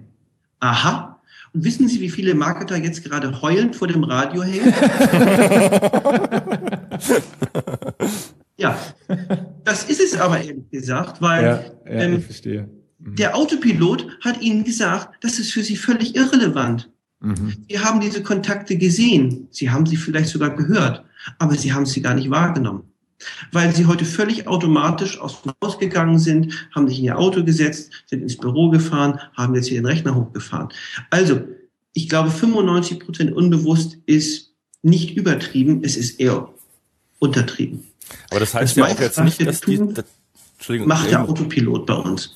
[0.59, 1.21] Aha.
[1.53, 4.73] Und wissen Sie, wie viele Marketer jetzt gerade heulend vor dem Radio hängen?
[8.57, 8.79] Ja,
[9.65, 12.23] das ist es aber ehrlich gesagt, weil ja, ja, ähm,
[12.99, 13.15] mhm.
[13.15, 16.89] der Autopilot hat Ihnen gesagt, das ist für Sie völlig irrelevant.
[17.19, 17.53] Mhm.
[17.69, 21.03] Sie haben diese Kontakte gesehen, Sie haben sie vielleicht sogar gehört,
[21.39, 22.83] aber Sie haben sie gar nicht wahrgenommen.
[23.51, 27.43] Weil Sie heute völlig automatisch aus dem Haus gegangen sind, haben sich in Ihr Auto
[27.43, 30.69] gesetzt, sind ins Büro gefahren, haben jetzt hier den Rechner hochgefahren.
[31.09, 31.41] Also,
[31.93, 36.53] ich glaube, 95 Prozent unbewusst ist nicht übertrieben, es ist eher
[37.19, 37.83] untertrieben.
[38.29, 40.05] Aber das heißt das ja auch jetzt nicht, dass die, das,
[40.57, 42.35] Entschuldigung, macht der Autopilot bei uns.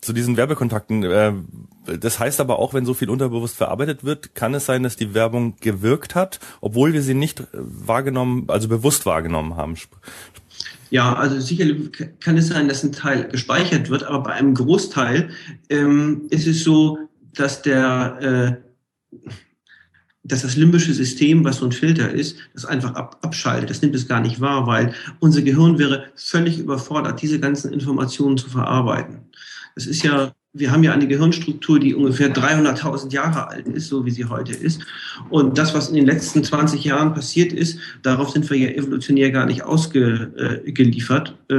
[0.00, 1.32] Zu diesen Werbekontakten, äh,
[1.98, 5.14] das heißt aber auch, wenn so viel unterbewusst verarbeitet wird, kann es sein, dass die
[5.14, 9.76] Werbung gewirkt hat, obwohl wir sie nicht äh, wahrgenommen, also bewusst wahrgenommen haben.
[10.90, 11.90] Ja, also sicherlich
[12.20, 15.30] kann es sein, dass ein Teil gespeichert wird, aber bei einem Großteil
[15.68, 16.98] ähm, ist es so,
[17.34, 18.63] dass der äh,
[20.24, 23.70] dass das limbische System, was so ein Filter ist, das einfach ab, abschaltet.
[23.70, 28.38] Das nimmt es gar nicht wahr, weil unser Gehirn wäre völlig überfordert, diese ganzen Informationen
[28.38, 29.28] zu verarbeiten.
[29.74, 34.06] Das ist ja, wir haben ja eine Gehirnstruktur, die ungefähr 300.000 Jahre alt ist, so
[34.06, 34.82] wie sie heute ist.
[35.28, 39.32] Und das, was in den letzten 20 Jahren passiert ist, darauf sind wir ja evolutionär
[39.32, 41.36] gar nicht ausgeliefert.
[41.50, 41.54] Äh,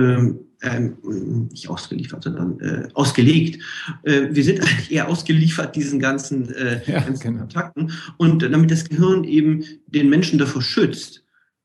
[0.62, 3.62] ähm, ähm, nicht ausgeliefert, sondern äh, ausgelegt.
[4.04, 7.40] Äh, wir sind eigentlich eher ausgeliefert diesen ganzen, äh, ja, ganzen genau.
[7.40, 7.92] Kontakten.
[8.18, 11.24] Und damit das Gehirn eben den Menschen davor schützt,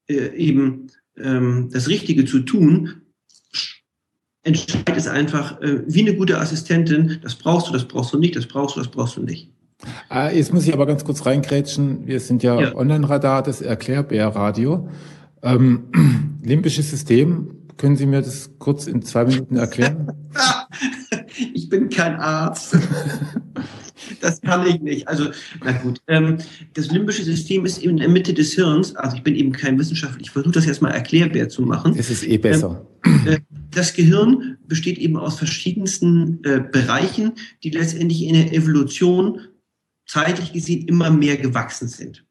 [0.08, 2.99] äh, eben ähm, das Richtige zu tun,
[4.42, 8.36] entscheidet es einfach äh, wie eine gute Assistentin, das brauchst du, das brauchst du nicht,
[8.36, 9.50] das brauchst du, das brauchst du nicht.
[10.08, 12.06] Ah, jetzt muss ich aber ganz kurz reingrätschen.
[12.06, 12.74] Wir sind ja, ja.
[12.74, 14.88] Online-Radar, das Erklärbär-Radio.
[15.42, 15.84] Ähm,
[16.42, 20.12] limbisches System, können Sie mir das kurz in zwei Minuten erklären?
[21.54, 22.76] ich bin kein Arzt.
[24.20, 25.06] Das kann ich nicht.
[25.08, 25.26] Also,
[25.62, 26.00] na gut.
[26.08, 26.38] Ähm,
[26.74, 28.96] das limbische System ist in der Mitte des Hirns.
[28.96, 30.20] Also, ich bin eben kein Wissenschaftler.
[30.20, 31.94] Ich versuche das jetzt mal erklärbar zu machen.
[31.96, 32.84] Es ist eh besser.
[33.70, 39.40] Das Gehirn besteht eben aus verschiedensten äh, Bereichen, die letztendlich in der Evolution
[40.06, 42.24] zeitlich gesehen immer mehr gewachsen sind.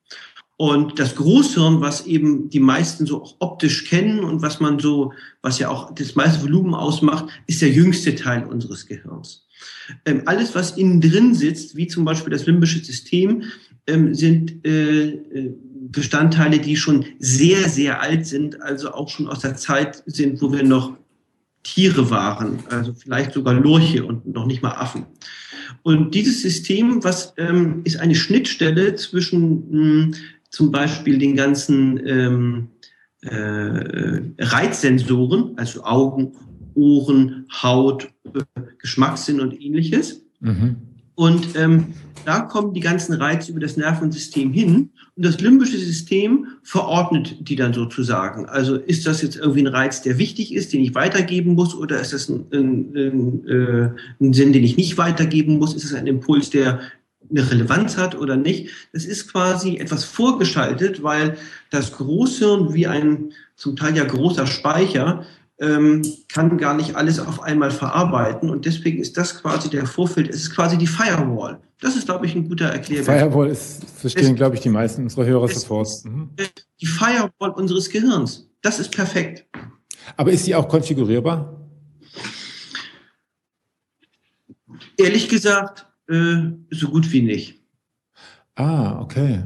[0.57, 5.13] Und das Großhirn, was eben die meisten so auch optisch kennen und was man so,
[5.41, 9.47] was ja auch das meiste Volumen ausmacht, ist der jüngste Teil unseres Gehirns.
[10.05, 13.43] Ähm, alles, was innen drin sitzt, wie zum Beispiel das limbische System,
[13.87, 15.55] ähm, sind äh, äh,
[15.91, 20.51] Bestandteile, die schon sehr, sehr alt sind, also auch schon aus der Zeit sind, wo
[20.51, 20.98] wir noch
[21.63, 25.05] Tiere waren, also vielleicht sogar Lurche und noch nicht mal Affen.
[25.83, 30.15] Und dieses System, was ähm, ist eine Schnittstelle zwischen mh, hm,
[30.49, 32.67] zum Beispiel den ganzen ähm,
[33.21, 36.33] äh, Reizsensoren, also Augen,
[36.73, 40.25] Ohren, Haut, äh, Geschmackssinn und ähnliches.
[40.39, 40.77] Mhm.
[41.15, 41.93] Und ähm,
[42.29, 47.55] da kommen die ganzen Reize über das Nervensystem hin und das limbische System verordnet die
[47.55, 48.45] dann sozusagen.
[48.45, 51.99] Also ist das jetzt irgendwie ein Reiz, der wichtig ist, den ich weitergeben muss, oder
[51.99, 53.89] ist das ein, ein, ein, äh,
[54.21, 55.73] ein Sinn, den ich nicht weitergeben muss?
[55.73, 56.81] Ist es ein Impuls, der
[57.31, 58.69] eine Relevanz hat oder nicht?
[58.93, 61.35] Das ist quasi etwas vorgeschaltet, weil
[61.71, 65.25] das Großhirn wie ein zum Teil ja großer Speicher
[65.59, 70.29] ähm, kann gar nicht alles auf einmal verarbeiten und deswegen ist das quasi der Vorfeld,
[70.29, 71.59] es ist quasi die Firewall.
[71.81, 73.05] Das ist, glaube ich, ein guter Erklärung.
[73.05, 75.87] Firewall ist, verstehen, glaube ich, die meisten unserer Hörer sofort.
[76.03, 76.29] Mhm.
[76.81, 78.49] Die Firewall unseres Gehirns.
[78.61, 79.45] Das ist perfekt.
[80.17, 81.55] Aber ist sie auch konfigurierbar?
[84.97, 87.61] Ehrlich gesagt, äh, so gut wie nicht.
[88.55, 89.43] Ah, okay.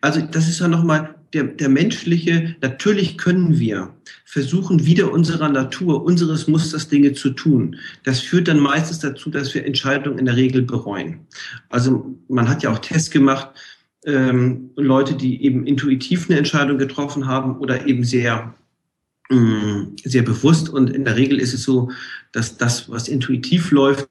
[0.00, 6.04] Also das ist ja nochmal der, der menschliche, natürlich können wir versuchen, wieder unserer Natur,
[6.04, 7.76] unseres Musters Dinge zu tun.
[8.04, 11.26] Das führt dann meistens dazu, dass wir Entscheidungen in der Regel bereuen.
[11.68, 13.50] Also man hat ja auch Tests gemacht,
[14.06, 18.54] ähm, Leute, die eben intuitiv eine Entscheidung getroffen haben oder eben sehr
[19.30, 21.90] mm, sehr bewusst und in der Regel ist es so,
[22.32, 24.08] dass das, was intuitiv läuft,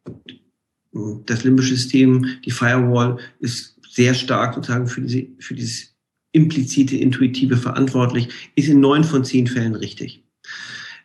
[1.25, 5.92] das limbische System, die Firewall ist sehr stark sozusagen für, diese, für dieses
[6.33, 10.23] implizite, intuitive verantwortlich, ist in neun von zehn Fällen richtig.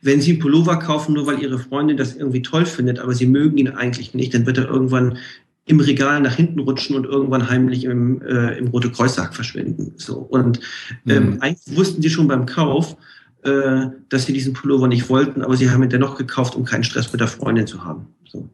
[0.02, 3.26] Wenn Sie einen Pullover kaufen, nur weil Ihre Freundin das irgendwie toll findet, aber Sie
[3.26, 5.18] mögen ihn eigentlich nicht, dann wird er irgendwann
[5.66, 9.92] im Regal nach hinten rutschen und irgendwann heimlich im, äh, im Rote Kreuzsack verschwinden.
[9.96, 10.16] So.
[10.16, 10.60] Und
[11.06, 11.40] ähm, mhm.
[11.40, 12.96] eigentlich wussten Sie schon beim Kauf,
[13.42, 16.84] äh, dass Sie diesen Pullover nicht wollten, aber Sie haben ihn dennoch gekauft, um keinen
[16.84, 18.06] Stress mit der Freundin zu haben.
[18.24, 18.48] So.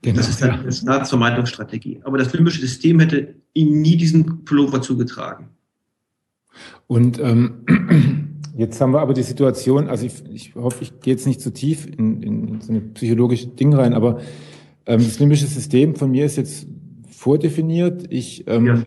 [0.00, 0.94] Genau, das ist dann ja.
[0.94, 2.00] eine Vermeidungsstrategie.
[2.04, 5.48] Aber das limbische System hätte Ihnen nie diesen Pullover zugetragen.
[6.86, 7.64] Und ähm,
[8.56, 11.52] jetzt haben wir aber die Situation, also ich, ich hoffe, ich gehe jetzt nicht zu
[11.52, 14.20] tief in, in so eine psychologische Ding rein, aber
[14.86, 16.66] ähm, das limbische System von mir ist jetzt
[17.08, 18.04] vordefiniert.
[18.10, 18.82] Ich, ähm, ja.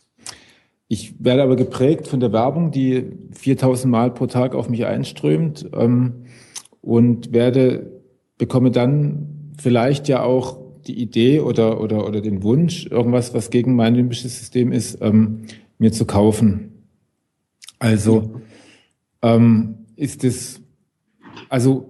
[0.87, 5.69] ich werde aber geprägt von der Werbung, die 4000 Mal pro Tag auf mich einströmt
[5.73, 6.25] ähm,
[6.81, 8.01] und werde,
[8.37, 13.75] bekomme dann vielleicht ja auch die Idee oder, oder, oder den Wunsch, irgendwas, was gegen
[13.75, 15.41] mein limbisches System ist, ähm,
[15.79, 16.76] mir zu kaufen.
[17.79, 18.41] Also
[19.21, 20.61] ähm, ist es,
[21.49, 21.89] also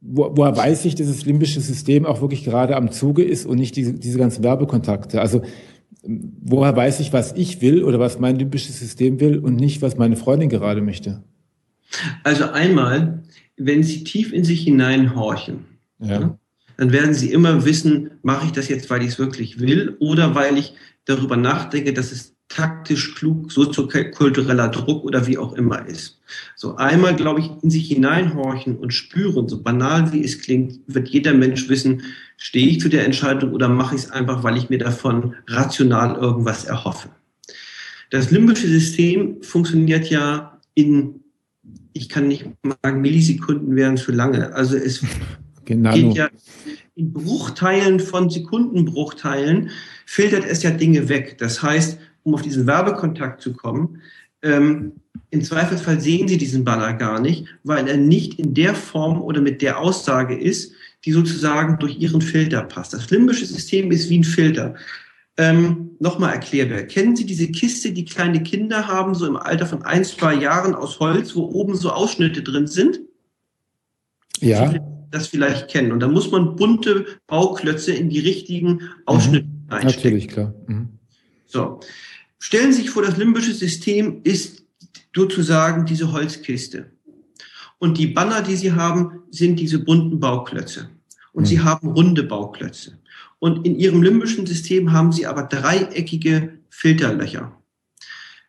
[0.00, 3.58] wo, woher weiß ich, dass das limbische System auch wirklich gerade am Zuge ist und
[3.58, 5.20] nicht diese, diese ganzen Werbekontakte?
[5.20, 5.42] Also
[6.02, 9.96] woher weiß ich, was ich will oder was mein limbisches System will und nicht, was
[9.96, 11.22] meine Freundin gerade möchte?
[12.22, 13.22] Also einmal,
[13.56, 15.64] wenn Sie tief in sich hineinhorchen,
[15.98, 16.20] ja.
[16.20, 16.38] Ja,
[16.76, 20.34] dann werden Sie immer wissen, mache ich das jetzt, weil ich es wirklich will oder
[20.34, 20.74] weil ich
[21.06, 26.20] darüber nachdenke, dass es taktisch klug, soziokultureller Druck oder wie auch immer ist.
[26.54, 31.08] So einmal, glaube ich, in sich hineinhorchen und spüren, so banal wie es klingt, wird
[31.08, 32.02] jeder Mensch wissen,
[32.36, 36.16] stehe ich zu der Entscheidung oder mache ich es einfach, weil ich mir davon rational
[36.16, 37.08] irgendwas erhoffe.
[38.10, 41.20] Das limbische System funktioniert ja in,
[41.92, 42.46] ich kann nicht
[42.82, 44.54] sagen, Millisekunden wären zu lange.
[44.54, 45.02] Also es
[45.66, 45.92] genau.
[45.92, 46.28] geht ja
[46.96, 49.70] in Bruchteilen von Sekundenbruchteilen
[50.06, 51.36] filtert es ja Dinge weg.
[51.38, 54.00] Das heißt, um auf diesen Werbekontakt zu kommen,
[54.42, 54.92] ähm,
[55.30, 59.40] im Zweifelsfall sehen Sie diesen Banner gar nicht, weil er nicht in der Form oder
[59.40, 60.72] mit der Aussage ist,
[61.04, 62.94] die sozusagen durch Ihren Filter passt.
[62.94, 64.74] Das limbische System ist wie ein Filter.
[65.36, 66.82] Ähm, Nochmal erklärbar.
[66.82, 70.74] Kennen Sie diese Kiste, die kleine Kinder haben, so im Alter von ein, zwei Jahren
[70.74, 73.00] aus Holz, wo oben so Ausschnitte drin sind?
[74.40, 74.74] Ja.
[75.10, 75.92] Das vielleicht kennen.
[75.92, 79.72] Und da muss man bunte Bauklötze in die richtigen Ausschnitte mhm.
[79.72, 79.96] einstecken.
[79.96, 80.54] Natürlich, klar.
[80.66, 80.88] Mhm.
[81.46, 81.80] So.
[82.38, 84.64] Stellen Sie sich vor, das limbische System ist
[85.14, 86.90] sozusagen diese Holzkiste.
[87.78, 90.90] Und die Banner, die Sie haben, sind diese bunten Bauklötze.
[91.32, 91.46] Und mhm.
[91.46, 92.98] Sie haben runde Bauklötze.
[93.38, 97.56] Und in Ihrem limbischen System haben Sie aber dreieckige Filterlöcher.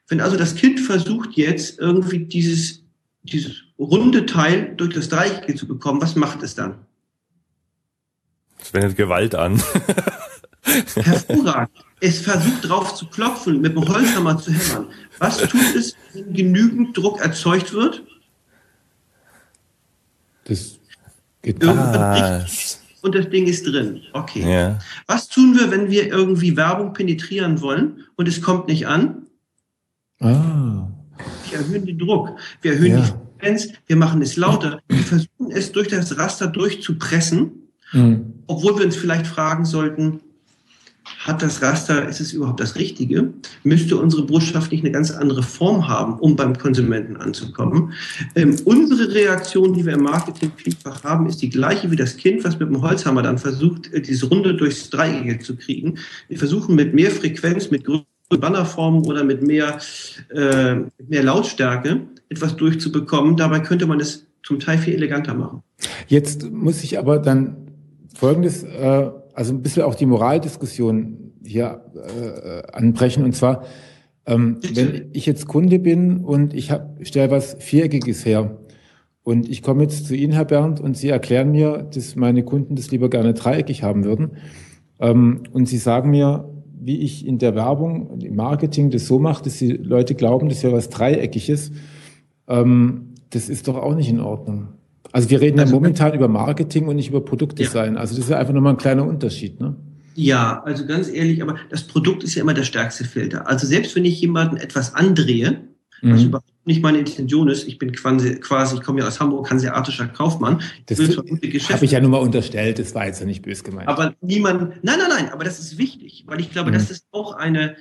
[0.07, 2.83] Wenn also das Kind versucht jetzt irgendwie dieses,
[3.23, 6.75] dieses runde Teil durch das Dreieckige zu bekommen, was macht es dann?
[8.59, 9.61] Es wendet Gewalt an.
[10.95, 11.71] Hervorragend.
[11.99, 14.87] Es versucht drauf zu klopfen, mit dem Holzhammer zu hämmern.
[15.19, 18.03] Was tut es, wenn genügend Druck erzeugt wird?
[20.45, 20.79] Das
[21.41, 22.45] geht ah.
[23.01, 24.01] und das Ding ist drin.
[24.13, 24.49] Okay.
[24.49, 24.79] Ja.
[25.07, 29.27] Was tun wir, wenn wir irgendwie Werbung penetrieren wollen und es kommt nicht an?
[30.19, 30.87] Ah.
[31.49, 32.37] Wir erhöhen den Druck.
[32.61, 33.01] Wir erhöhen ja.
[33.01, 33.69] die Frequenz.
[33.85, 34.81] Wir machen es lauter.
[34.87, 37.51] Wir versuchen es durch das Raster durchzupressen,
[37.93, 38.33] mhm.
[38.47, 40.21] obwohl wir uns vielleicht fragen sollten,
[41.19, 43.33] hat das Raster, ist es überhaupt das Richtige?
[43.63, 47.93] Müsste unsere Botschaft nicht eine ganz andere Form haben, um beim Konsumenten anzukommen?
[48.35, 52.43] Ähm, unsere Reaktion, die wir im Marketing vielfach haben, ist die gleiche wie das Kind,
[52.43, 55.97] was mit dem Holzhammer dann versucht, äh, diese Runde durchs Dreieck zu kriegen.
[56.27, 59.79] Wir versuchen mit mehr Frequenz, mit größeren Bannerformen oder mit mehr,
[60.29, 60.75] äh,
[61.07, 63.35] mehr Lautstärke etwas durchzubekommen.
[63.35, 65.63] Dabei könnte man es zum Teil viel eleganter machen.
[66.07, 67.71] Jetzt muss ich aber dann
[68.15, 73.23] Folgendes äh, also ein bisschen auch die Moraldiskussion hier äh, anbrechen.
[73.23, 73.65] Und zwar,
[74.25, 76.73] ähm, wenn ich jetzt Kunde bin und ich
[77.03, 78.57] stelle was Viereckiges her
[79.21, 82.75] und ich komme jetzt zu Ihnen, Herr Bernd, und Sie erklären mir, dass meine Kunden
[82.75, 84.37] das lieber gerne dreieckig haben würden.
[84.99, 86.49] Ähm, und Sie sagen mir,
[86.79, 90.63] wie ich in der Werbung, im Marketing das so mache, dass die Leute glauben, das
[90.63, 91.71] wäre was Dreieckiges.
[92.47, 94.69] Ähm, das ist doch auch nicht in Ordnung.
[95.11, 97.95] Also wir reden also, ja momentan über Marketing und nicht über Produktdesign.
[97.95, 97.99] Ja.
[97.99, 99.75] Also das ist ja einfach nochmal ein kleiner Unterschied, ne?
[100.15, 103.47] Ja, also ganz ehrlich, aber das Produkt ist ja immer der stärkste Filter.
[103.47, 105.61] Also selbst wenn ich jemanden etwas andrehe,
[106.01, 106.11] mhm.
[106.11, 109.49] was überhaupt nicht meine Intention ist, ich bin quasi, quasi ich komme ja aus Hamburg,
[109.51, 110.61] hanseatischer Kaufmann.
[110.87, 113.87] Das habe ich ja nur mal unterstellt, das war jetzt ja nicht böse gemeint.
[113.87, 116.73] Aber niemand, nein, nein, nein, aber das ist wichtig, weil ich glaube, mhm.
[116.73, 117.75] das ist auch eine,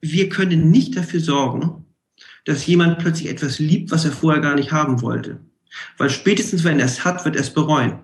[0.00, 1.86] wir können nicht dafür sorgen,
[2.44, 5.40] dass jemand plötzlich etwas liebt, was er vorher gar nicht haben wollte.
[5.98, 8.00] Weil spätestens, wenn er es hat, wird er es bereuen.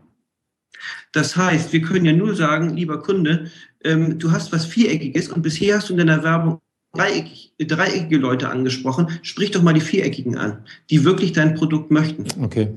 [1.13, 3.51] Das heißt, wir können ja nur sagen, lieber Kunde,
[3.83, 6.61] ähm, du hast was Viereckiges und bisher hast du in deiner Werbung
[6.93, 9.09] dreieckig, dreieckige Leute angesprochen.
[9.23, 12.27] Sprich doch mal die Viereckigen an, die wirklich dein Produkt möchten.
[12.43, 12.69] Okay.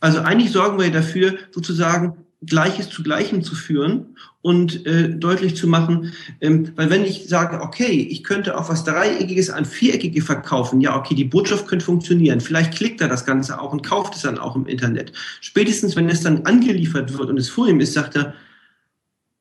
[0.00, 2.16] Also eigentlich sorgen wir dafür, sozusagen
[2.46, 7.60] Gleiches zu Gleichem zu führen und äh, deutlich zu machen, ähm, weil wenn ich sage,
[7.60, 12.40] okay, ich könnte auch was Dreieckiges an Viereckige verkaufen, ja, okay, die Botschaft könnte funktionieren,
[12.40, 15.12] vielleicht klickt er das Ganze auch und kauft es dann auch im Internet.
[15.40, 18.34] Spätestens, wenn es dann angeliefert wird und es vor ihm ist, sagt er,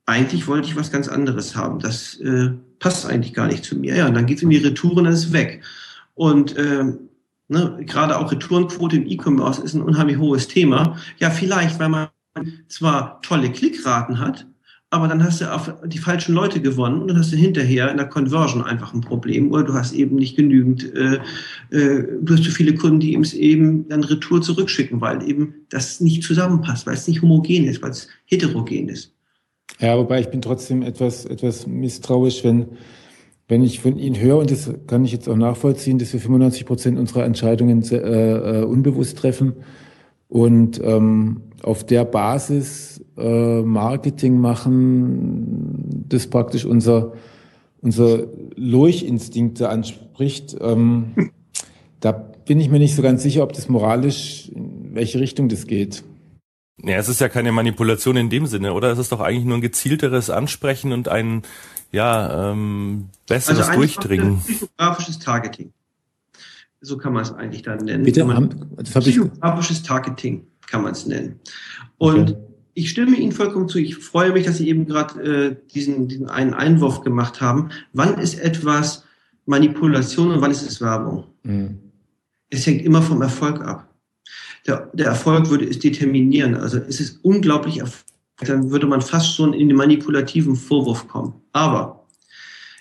[0.07, 3.95] eigentlich wollte ich was ganz anderes haben, das äh, passt eigentlich gar nicht zu mir.
[3.95, 5.63] Ja, und dann geht es in die Retouren, dann ist es weg.
[6.15, 7.09] Und ähm,
[7.47, 10.97] ne, gerade auch Retourenquote im E-Commerce ist ein unheimlich hohes Thema.
[11.19, 12.07] Ja, vielleicht, weil man
[12.67, 14.47] zwar tolle Klickraten hat,
[14.89, 17.97] aber dann hast du auf die falschen Leute gewonnen und dann hast du hinterher in
[17.97, 21.19] der Conversion einfach ein Problem oder du hast eben nicht genügend, äh,
[21.71, 26.23] äh, du hast zu viele Kunden, die eben dann Retour zurückschicken, weil eben das nicht
[26.23, 29.13] zusammenpasst, weil es nicht homogen ist, weil es heterogen ist.
[29.79, 32.67] Ja, wobei ich bin trotzdem etwas, etwas misstrauisch, wenn,
[33.49, 36.65] wenn ich von Ihnen höre, und das kann ich jetzt auch nachvollziehen, dass wir 95
[36.65, 39.53] Prozent unserer Entscheidungen äh, äh, unbewusst treffen
[40.29, 47.13] und ähm, auf der Basis äh, Marketing machen, das praktisch unser,
[47.81, 50.55] unser Lurchinstinkte anspricht.
[50.59, 51.31] Ähm,
[51.99, 55.67] da bin ich mir nicht so ganz sicher, ob das moralisch, in welche Richtung das
[55.67, 56.03] geht.
[56.83, 58.91] Ja, es ist ja keine Manipulation in dem Sinne, oder?
[58.91, 61.41] Es ist doch eigentlich nur ein gezielteres Ansprechen und ein
[61.91, 64.41] ja ähm, besseres also Durchdringen.
[64.77, 65.71] Grafisches Targeting.
[66.81, 68.03] So kann man es eigentlich dann nennen.
[68.03, 68.49] Bitte, man,
[68.83, 71.39] psychografisches Targeting kann man es nennen.
[71.97, 72.37] Und okay.
[72.75, 73.79] ich stimme Ihnen vollkommen zu.
[73.79, 77.69] Ich freue mich, dass Sie eben gerade äh, diesen, diesen einen Einwurf gemacht haben.
[77.93, 79.05] Wann ist etwas
[79.45, 81.25] Manipulation und wann ist es Werbung?
[81.43, 81.79] Mhm.
[82.49, 83.93] Es hängt immer vom Erfolg ab.
[84.67, 86.55] Der, der Erfolg würde es determinieren.
[86.55, 88.05] Also es ist unglaublich erfolgreich.
[88.39, 91.33] Dann würde man fast schon in den manipulativen Vorwurf kommen.
[91.53, 92.05] Aber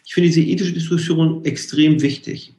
[0.04, 2.55] ich finde diese ethische Diskussion extrem wichtig,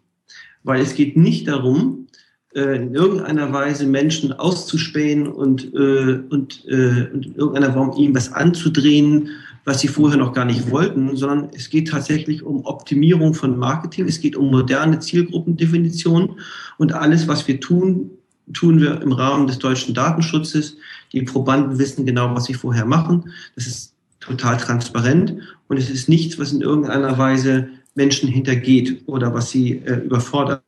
[0.67, 2.07] weil es geht nicht darum,
[2.53, 8.13] äh, in irgendeiner Weise Menschen auszuspähen und, äh, und, äh, und in irgendeiner Form ihnen
[8.13, 9.29] was anzudrehen,
[9.63, 14.07] was sie vorher noch gar nicht wollten, sondern es geht tatsächlich um Optimierung von Marketing,
[14.07, 16.31] es geht um moderne Zielgruppendefinitionen
[16.77, 18.11] und alles, was wir tun,
[18.51, 20.75] tun wir im Rahmen des deutschen Datenschutzes.
[21.13, 23.31] Die Probanden wissen genau, was sie vorher machen.
[23.55, 25.35] Das ist total transparent
[25.69, 30.63] und es ist nichts, was in irgendeiner Weise Menschen hintergeht oder was sie äh, überfordert.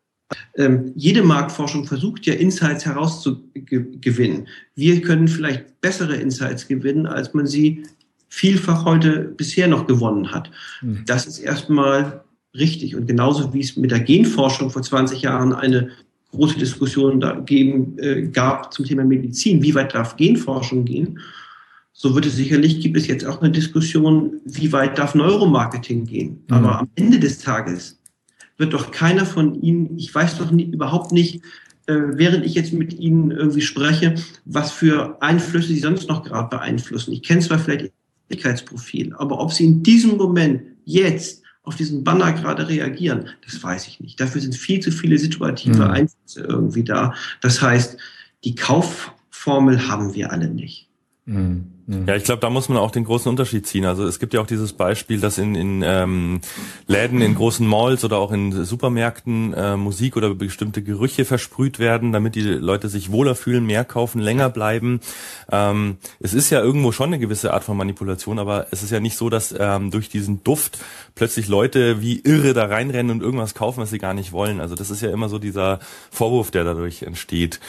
[0.55, 4.47] Ähm, jede Marktforschung versucht ja Insights herauszugewinnen.
[4.75, 7.84] Wir können vielleicht bessere Insights gewinnen, als man sie
[8.27, 10.51] vielfach heute bisher noch gewonnen hat.
[10.82, 11.03] Mhm.
[11.05, 12.23] Das ist erstmal
[12.55, 12.95] richtig.
[12.95, 15.89] Und genauso wie es mit der Genforschung vor 20 Jahren eine
[16.32, 21.19] große Diskussion da geben, äh, gab zum Thema Medizin, wie weit darf Genforschung gehen,
[22.02, 26.45] so wird es sicherlich, gibt es jetzt auch eine Diskussion, wie weit darf Neuromarketing gehen.
[26.47, 26.56] Mhm.
[26.56, 28.00] Aber am Ende des Tages
[28.56, 31.43] wird doch keiner von Ihnen, ich weiß doch nie, überhaupt nicht,
[31.88, 36.47] äh, während ich jetzt mit Ihnen irgendwie spreche, was für Einflüsse Sie sonst noch gerade
[36.47, 37.12] beeinflussen.
[37.12, 37.91] Ich kenne zwar vielleicht Ihr
[38.30, 43.89] Persönlichkeitsprofil, aber ob Sie in diesem Moment jetzt auf diesen Banner gerade reagieren, das weiß
[43.89, 44.22] ich nicht.
[44.22, 45.91] Dafür sind viel zu viele situative mhm.
[45.91, 47.14] Einflüsse irgendwie da.
[47.41, 47.97] Das heißt,
[48.45, 50.88] die Kaufformel haben wir alle nicht.
[51.30, 52.07] Mhm.
[52.07, 53.86] Ja, ich glaube, da muss man auch den großen Unterschied ziehen.
[53.86, 56.39] Also es gibt ja auch dieses Beispiel, dass in, in ähm,
[56.86, 62.11] Läden, in großen Malls oder auch in Supermärkten äh, Musik oder bestimmte Gerüche versprüht werden,
[62.11, 64.99] damit die Leute sich wohler fühlen, mehr kaufen, länger bleiben.
[65.51, 68.99] Ähm, es ist ja irgendwo schon eine gewisse Art von Manipulation, aber es ist ja
[68.99, 70.77] nicht so, dass ähm, durch diesen Duft
[71.15, 74.61] plötzlich Leute wie irre da reinrennen und irgendwas kaufen, was sie gar nicht wollen.
[74.61, 75.80] Also das ist ja immer so dieser
[76.11, 77.59] Vorwurf, der dadurch entsteht.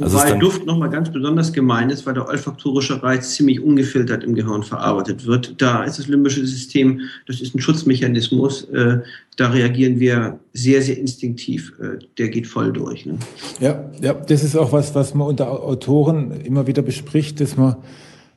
[0.00, 4.34] Also Wobei Duft nochmal ganz besonders gemein ist, weil der olfaktorische Reiz ziemlich ungefiltert im
[4.34, 5.60] Gehirn verarbeitet wird.
[5.60, 8.98] Da ist das limbische System, das ist ein Schutzmechanismus, äh,
[9.36, 11.72] da reagieren wir sehr, sehr instinktiv.
[11.80, 13.06] Äh, der geht voll durch.
[13.06, 13.18] Ne?
[13.60, 17.76] Ja, ja, das ist auch was, was man unter Autoren immer wieder bespricht, dass man,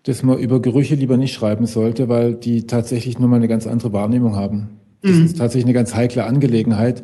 [0.03, 3.67] dass man über Gerüche lieber nicht schreiben sollte, weil die tatsächlich nur mal eine ganz
[3.67, 4.69] andere Wahrnehmung haben.
[5.01, 5.25] Das mhm.
[5.25, 7.03] ist tatsächlich eine ganz heikle Angelegenheit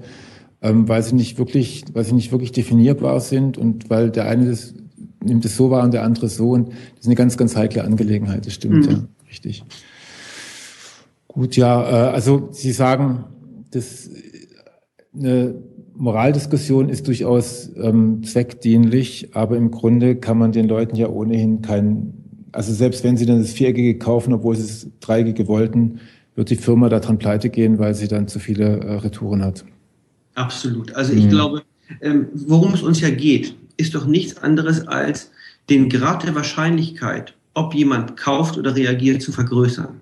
[0.62, 4.50] ähm, weil sie nicht wirklich, weil sie nicht wirklich definierbar sind und weil der eine
[4.50, 4.74] das
[5.24, 7.84] nimmt es so wahr und der andere so und das ist eine ganz, ganz heikle
[7.84, 8.46] Angelegenheit.
[8.46, 8.92] Das stimmt, mhm.
[8.92, 9.64] ja, richtig.
[11.28, 13.26] Gut, ja, äh, also Sie sagen,
[13.72, 14.10] dass
[15.14, 15.56] eine
[15.96, 22.14] Moraldiskussion ist durchaus ähm, zweckdienlich, aber im Grunde kann man den Leuten ja ohnehin kein,
[22.52, 26.00] also selbst wenn sie dann das Viereckige kaufen, obwohl sie das Dreieckige wollten,
[26.36, 29.66] wird die Firma daran pleite gehen, weil sie dann zu viele äh, Retouren hat.
[30.38, 30.94] Absolut.
[30.94, 31.30] Also ich mhm.
[31.30, 31.64] glaube,
[32.00, 35.32] ähm, worum es uns ja geht, ist doch nichts anderes als
[35.70, 40.00] den Grad der Wahrscheinlichkeit, ob jemand kauft oder reagiert, zu vergrößern.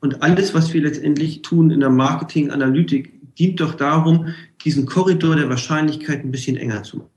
[0.00, 4.28] Und alles, was wir letztendlich tun in der Marketing-Analytik, dient doch darum,
[4.64, 7.10] diesen Korridor der Wahrscheinlichkeit ein bisschen enger zu machen.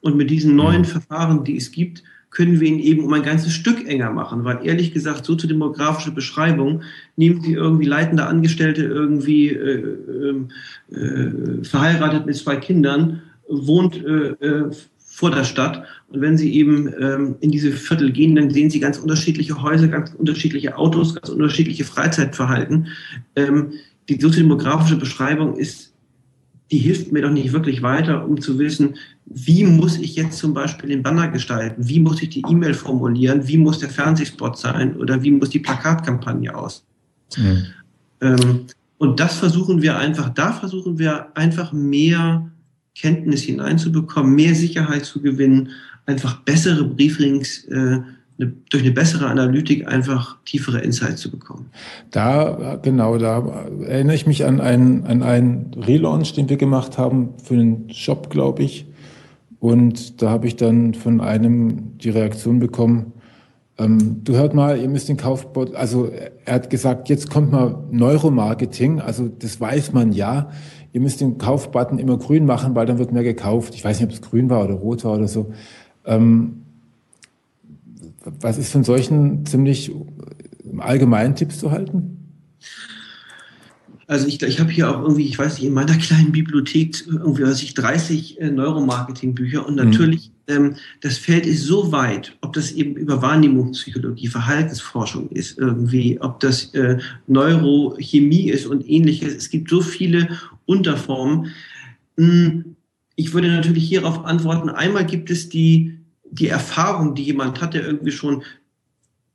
[0.00, 0.86] Und mit diesen neuen mhm.
[0.86, 2.02] Verfahren, die es gibt,
[2.32, 5.46] können wir ihn eben um ein ganzes Stück enger machen, weil ehrlich gesagt, so zu
[5.46, 6.82] demografische Beschreibung,
[7.16, 10.48] nehmen Sie irgendwie leitende Angestellte irgendwie äh, ähm,
[10.90, 15.84] äh, verheiratet mit zwei Kindern, wohnt äh, äh, vor der Stadt.
[16.08, 19.88] Und wenn Sie eben ähm, in diese Viertel gehen, dann sehen Sie ganz unterschiedliche Häuser,
[19.88, 22.88] ganz unterschiedliche Autos, ganz unterschiedliche Freizeitverhalten.
[23.36, 23.72] Ähm,
[24.08, 25.91] die soziodemografische Beschreibung ist
[26.72, 28.96] die hilft mir doch nicht wirklich weiter, um zu wissen,
[29.26, 33.46] wie muss ich jetzt zum Beispiel den Banner gestalten, wie muss ich die E-Mail formulieren,
[33.46, 36.84] wie muss der Fernsehspot sein oder wie muss die Plakatkampagne aus.
[37.36, 37.64] Mhm.
[38.22, 38.66] Ähm,
[38.96, 42.50] und das versuchen wir einfach, da versuchen wir einfach mehr
[42.94, 45.70] Kenntnis hineinzubekommen, mehr Sicherheit zu gewinnen,
[46.06, 48.00] einfach bessere Briefings äh,
[48.42, 51.70] eine, durch eine bessere Analytik einfach tiefere Insights zu bekommen.
[52.10, 57.34] Da, genau, da erinnere ich mich an einen, an einen Relaunch, den wir gemacht haben
[57.42, 58.86] für einen Shop, glaube ich.
[59.60, 63.12] Und da habe ich dann von einem die Reaktion bekommen,
[63.78, 66.10] ähm, du hört mal, ihr müsst den Kaufbot, also
[66.44, 70.50] er hat gesagt, jetzt kommt mal Neuromarketing, also das weiß man ja.
[70.92, 73.74] Ihr müsst den Kaufbutton immer grün machen, weil dann wird mehr gekauft.
[73.74, 75.52] Ich weiß nicht, ob es grün war oder rot war oder so.
[76.04, 76.61] Ähm,
[78.24, 79.92] was ist von solchen ziemlich
[80.78, 82.18] allgemeinen Tipps zu halten?
[84.06, 87.44] Also ich, ich habe hier auch irgendwie, ich weiß nicht, in meiner kleinen Bibliothek irgendwie,
[87.44, 89.90] weiß ich, 30 äh, Neuromarketing-Bücher und mhm.
[89.90, 90.54] natürlich, mhm.
[90.54, 96.40] ähm, das Feld ist so weit, ob das eben über Wahrnehmungspsychologie, Verhaltensforschung ist irgendwie, ob
[96.40, 99.34] das äh, Neurochemie ist und ähnliches.
[99.34, 100.28] Es gibt so viele
[100.66, 101.48] Unterformen.
[102.18, 102.76] Hm,
[103.16, 106.01] ich würde natürlich hierauf antworten, einmal gibt es die
[106.32, 108.42] die Erfahrung, die jemand hat, der irgendwie schon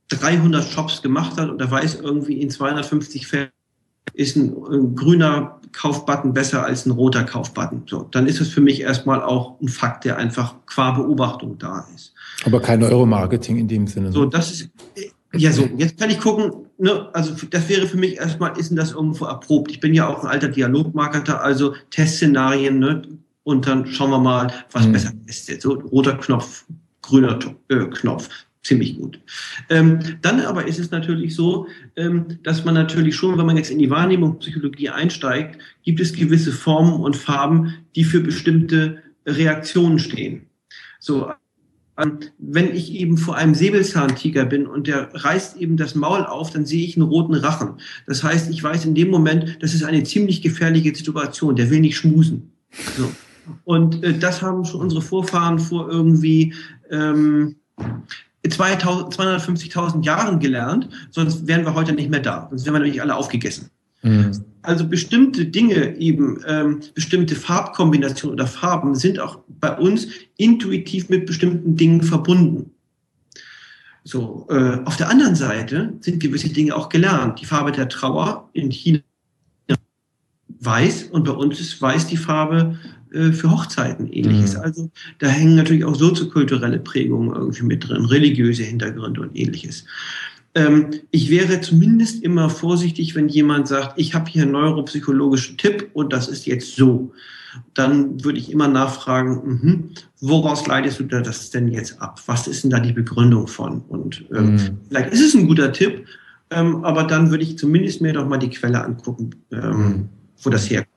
[0.09, 3.49] 300 Shops gemacht hat und er weiß irgendwie in 250 Fällen
[4.13, 7.83] ist ein, ein, grüner Kaufbutton besser als ein roter Kaufbutton.
[7.85, 11.85] So, dann ist es für mich erstmal auch ein Fakt, der einfach qua Beobachtung da
[11.93, 12.13] ist.
[12.45, 14.11] Aber kein Neuromarketing in dem Sinne.
[14.11, 14.29] So, ne?
[14.29, 14.69] das ist,
[15.33, 18.77] ja, so, jetzt kann ich gucken, ne, also das wäre für mich erstmal, ist denn
[18.77, 19.69] das irgendwo erprobt?
[19.69, 23.01] Ich bin ja auch ein alter Dialogmarketer, also Testszenarien, ne,
[23.43, 24.93] und dann schauen wir mal, was hm.
[24.93, 25.61] besser ist.
[25.61, 26.65] So, roter Knopf,
[27.07, 27.39] grüner
[27.69, 28.29] äh, Knopf.
[28.63, 29.19] Ziemlich gut.
[29.69, 33.71] Ähm, dann aber ist es natürlich so, ähm, dass man natürlich schon, wenn man jetzt
[33.71, 40.47] in die Wahrnehmungspsychologie einsteigt, gibt es gewisse Formen und Farben, die für bestimmte Reaktionen stehen.
[40.99, 41.31] So,
[41.97, 46.51] ähm, wenn ich eben vor einem Säbelzahntiger bin und der reißt eben das Maul auf,
[46.51, 47.75] dann sehe ich einen roten Rachen.
[48.05, 51.55] Das heißt, ich weiß in dem Moment, das ist eine ziemlich gefährliche Situation.
[51.55, 52.51] Der will nicht schmusen.
[52.97, 53.09] So.
[53.63, 56.53] Und äh, das haben schon unsere Vorfahren vor irgendwie
[56.91, 57.55] ähm,
[58.45, 62.47] 250.000 Jahren gelernt, sonst wären wir heute nicht mehr da.
[62.49, 63.69] Sonst wären wir nämlich alle aufgegessen.
[64.03, 64.45] Mhm.
[64.61, 70.07] Also bestimmte Dinge, eben ähm, bestimmte Farbkombinationen oder Farben sind auch bei uns
[70.37, 72.71] intuitiv mit bestimmten Dingen verbunden.
[74.03, 77.41] So, äh, auf der anderen Seite sind gewisse Dinge auch gelernt.
[77.41, 79.01] Die Farbe der Trauer in China
[80.59, 82.77] weiß und bei uns ist weiß die Farbe
[83.11, 84.55] für Hochzeiten ähnliches.
[84.55, 84.61] Mhm.
[84.61, 89.85] Also da hängen natürlich auch soziokulturelle Prägungen irgendwie mit drin, religiöse Hintergründe und ähnliches.
[90.55, 95.89] Ähm, ich wäre zumindest immer vorsichtig, wenn jemand sagt, ich habe hier einen neuropsychologischen Tipp
[95.93, 97.13] und das ist jetzt so.
[97.73, 102.21] Dann würde ich immer nachfragen, mh, woraus leitest du das denn jetzt ab?
[102.25, 103.81] Was ist denn da die Begründung von?
[103.81, 104.77] Und ähm, mhm.
[104.89, 106.05] vielleicht ist es ein guter Tipp,
[106.49, 110.09] ähm, aber dann würde ich zumindest mir doch mal die Quelle angucken, ähm, mhm.
[110.41, 110.96] wo das herkommt.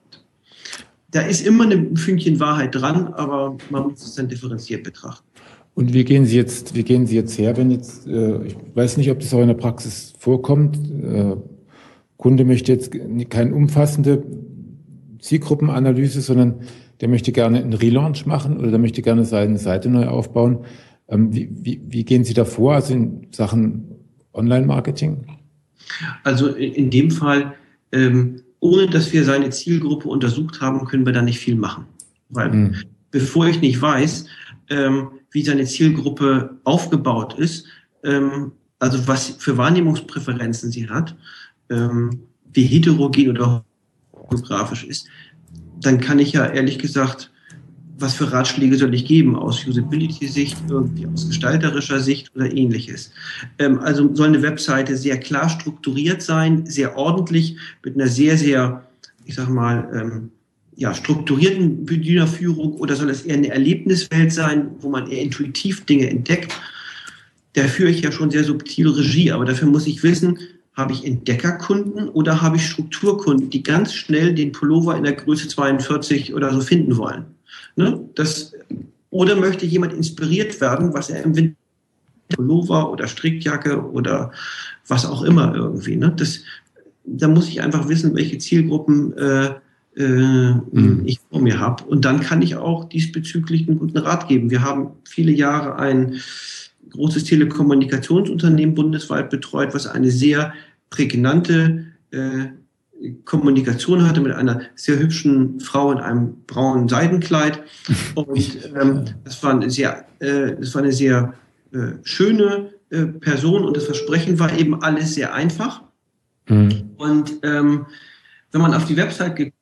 [1.10, 5.26] Da ist immer ein Fünkchen Wahrheit dran, aber man muss es dann differenziert betrachten.
[5.74, 8.96] Und wie gehen Sie jetzt, wie gehen Sie jetzt her, wenn jetzt, äh, ich weiß
[8.96, 11.36] nicht, ob das auch in der Praxis vorkommt, äh,
[12.16, 12.92] Kunde möchte jetzt
[13.30, 14.22] keine umfassende
[15.20, 16.60] Zielgruppenanalyse, sondern
[17.00, 20.66] der möchte gerne einen Relaunch machen oder der möchte gerne seine Seite neu aufbauen.
[21.08, 23.86] Ähm, wie, wie, wie gehen Sie da vor, also in Sachen
[24.34, 25.26] Online-Marketing?
[26.24, 27.54] Also in dem Fall,
[27.92, 31.86] ähm, ohne dass wir seine Zielgruppe untersucht haben, können wir da nicht viel machen.
[32.28, 32.76] Weil hm.
[33.10, 34.26] bevor ich nicht weiß,
[34.68, 37.66] ähm, wie seine Zielgruppe aufgebaut ist,
[38.04, 41.16] ähm, also was für Wahrnehmungspräferenzen sie hat,
[41.70, 42.20] ähm,
[42.52, 43.64] wie heterogen oder
[44.28, 45.06] geografisch ist,
[45.80, 47.30] dann kann ich ja ehrlich gesagt,
[48.00, 53.12] was für Ratschläge soll ich geben aus Usability-Sicht, irgendwie aus gestalterischer Sicht oder ähnliches.
[53.58, 58.84] Ähm, also soll eine Webseite sehr klar strukturiert sein, sehr ordentlich, mit einer sehr, sehr,
[59.24, 60.30] ich sag mal, ähm,
[60.76, 66.08] ja, strukturierten Bedienerführung oder soll es eher eine Erlebniswelt sein, wo man eher intuitiv Dinge
[66.08, 66.58] entdeckt?
[67.52, 70.38] Da führe ich ja schon sehr subtil Regie, aber dafür muss ich wissen,
[70.74, 75.48] habe ich Entdeckerkunden oder habe ich Strukturkunden, die ganz schnell den Pullover in der Größe
[75.48, 77.26] 42 oder so finden wollen?
[77.80, 78.08] Ne?
[78.14, 78.52] Das,
[79.10, 81.56] oder möchte jemand inspiriert werden, was er im Winter
[82.30, 84.32] Pullover oder Strickjacke oder
[84.86, 85.96] was auch immer irgendwie.
[85.96, 86.12] Ne?
[86.16, 86.40] Das,
[87.04, 89.54] da muss ich einfach wissen, welche Zielgruppen äh,
[89.96, 91.02] äh, mhm.
[91.04, 91.84] ich vor mir habe.
[91.84, 94.50] Und dann kann ich auch diesbezüglich einen guten Rat geben.
[94.50, 96.20] Wir haben viele Jahre ein
[96.90, 100.52] großes Telekommunikationsunternehmen bundesweit betreut, was eine sehr
[100.90, 102.46] prägnante äh,
[103.24, 107.62] Kommunikation hatte mit einer sehr hübschen Frau in einem braunen Seidenkleid.
[108.14, 111.34] Und ähm, das, war eine sehr, äh, das war eine sehr
[111.72, 115.82] äh, schöne äh, Person und das Versprechen war eben alles sehr einfach.
[116.48, 116.90] Mhm.
[116.96, 117.86] Und ähm,
[118.50, 119.54] wenn man auf die Website geht,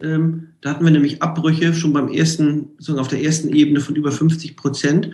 [0.00, 3.96] ähm, da hatten wir nämlich Abbrüche schon beim ersten, so auf der ersten Ebene von
[3.96, 5.10] über 50 Prozent.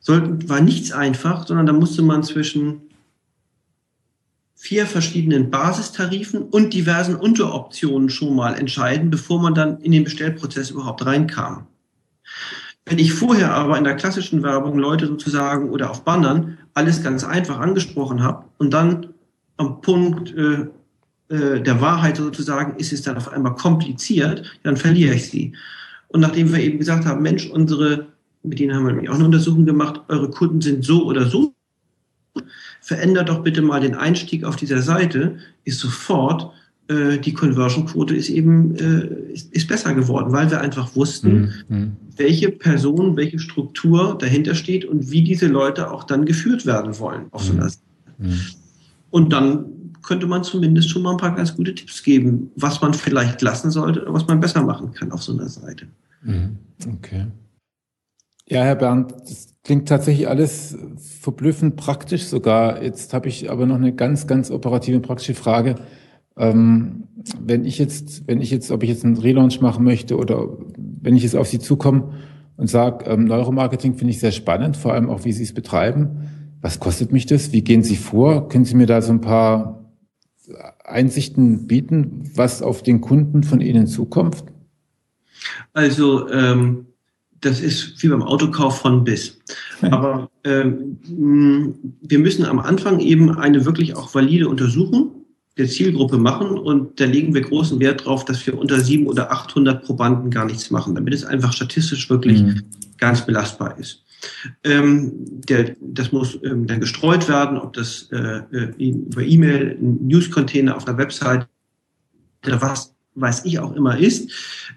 [0.00, 2.89] Sollten, war nichts einfach, sondern da musste man zwischen
[4.60, 10.68] vier verschiedenen Basistarifen und diversen Unteroptionen schon mal entscheiden, bevor man dann in den Bestellprozess
[10.68, 11.66] überhaupt reinkam.
[12.84, 17.24] Wenn ich vorher aber in der klassischen Werbung Leute sozusagen oder auf Bannern alles ganz
[17.24, 19.14] einfach angesprochen habe und dann
[19.56, 20.66] am Punkt äh,
[21.34, 25.54] äh, der Wahrheit sozusagen ist es dann auf einmal kompliziert, dann verliere ich sie.
[26.08, 28.08] Und nachdem wir eben gesagt haben, Mensch, unsere,
[28.42, 31.54] mit denen haben wir nämlich auch eine Untersuchung gemacht, eure Kunden sind so oder so
[32.80, 36.52] verändert doch bitte mal den Einstieg auf dieser Seite, ist sofort
[36.90, 41.76] äh, die Conversion-Quote ist eben äh, ist, ist, besser geworden, weil wir einfach wussten, mhm.
[41.76, 41.92] mhm.
[42.16, 47.26] welche Person, welche Struktur dahinter steht und wie diese Leute auch dann geführt werden wollen
[47.30, 47.68] auf so einer mhm.
[47.68, 47.82] Seite.
[48.18, 48.40] Mhm.
[49.10, 49.64] Und dann
[50.02, 53.70] könnte man zumindest schon mal ein paar ganz gute Tipps geben, was man vielleicht lassen
[53.70, 55.86] sollte oder was man besser machen kann auf so einer Seite.
[56.22, 56.56] Mhm.
[56.94, 57.26] Okay.
[58.50, 60.76] Ja, Herr Bernd, das klingt tatsächlich alles
[61.20, 62.82] verblüffend praktisch sogar.
[62.82, 65.76] Jetzt habe ich aber noch eine ganz, ganz operative, praktische Frage.
[66.36, 67.04] Ähm,
[67.40, 71.14] wenn ich jetzt, wenn ich jetzt, ob ich jetzt einen Relaunch machen möchte oder wenn
[71.14, 72.14] ich jetzt auf Sie zukomme
[72.56, 76.28] und sage, ähm, Neuromarketing finde ich sehr spannend, vor allem auch, wie Sie es betreiben.
[76.60, 77.52] Was kostet mich das?
[77.52, 78.48] Wie gehen Sie vor?
[78.48, 79.94] Können Sie mir da so ein paar
[80.82, 84.42] Einsichten bieten, was auf den Kunden von Ihnen zukommt?
[85.72, 86.86] Also ähm,
[87.40, 89.40] das ist wie beim Autokauf von bis.
[89.82, 90.98] Aber ähm,
[92.02, 95.12] wir müssen am Anfang eben eine wirklich auch valide Untersuchung
[95.56, 99.32] der Zielgruppe machen und da legen wir großen Wert drauf, dass wir unter 700 oder
[99.32, 102.62] 800 Probanden gar nichts machen, damit es einfach statistisch wirklich mhm.
[102.98, 104.04] ganz belastbar ist.
[104.64, 105.12] Ähm,
[105.48, 110.84] der, das muss ähm, dann gestreut werden, ob das äh, äh über E-Mail, News-Container auf
[110.84, 111.48] der Website
[112.46, 114.30] oder was weiß ich auch immer ist.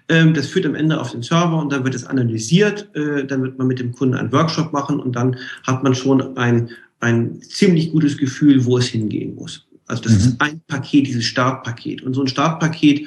[0.08, 2.88] Ähm, das führt am Ende auf den Server und dann wird es analysiert.
[2.94, 6.36] Äh, dann wird man mit dem Kunden einen Workshop machen und dann hat man schon
[6.36, 6.70] ein,
[7.00, 9.66] ein ziemlich gutes Gefühl, wo es hingehen muss.
[9.86, 10.18] Also das mhm.
[10.18, 12.02] ist ein Paket, dieses Startpaket.
[12.02, 13.06] Und so ein Startpaket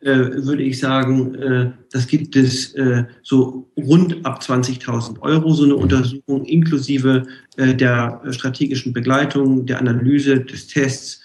[0.00, 0.14] äh,
[0.44, 2.74] würde ich sagen, äh, das gibt es
[3.22, 5.80] so rund ab 20.000 Euro, so eine mhm.
[5.80, 7.24] Untersuchung inklusive
[7.58, 11.20] der strategischen Begleitung, der Analyse, des Tests.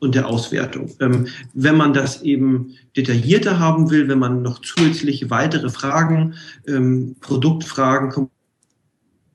[0.00, 0.90] Und der Auswertung.
[1.00, 6.34] Ähm, wenn man das eben detaillierter haben will, wenn man noch zusätzliche weitere Fragen,
[6.66, 8.30] ähm, Produktfragen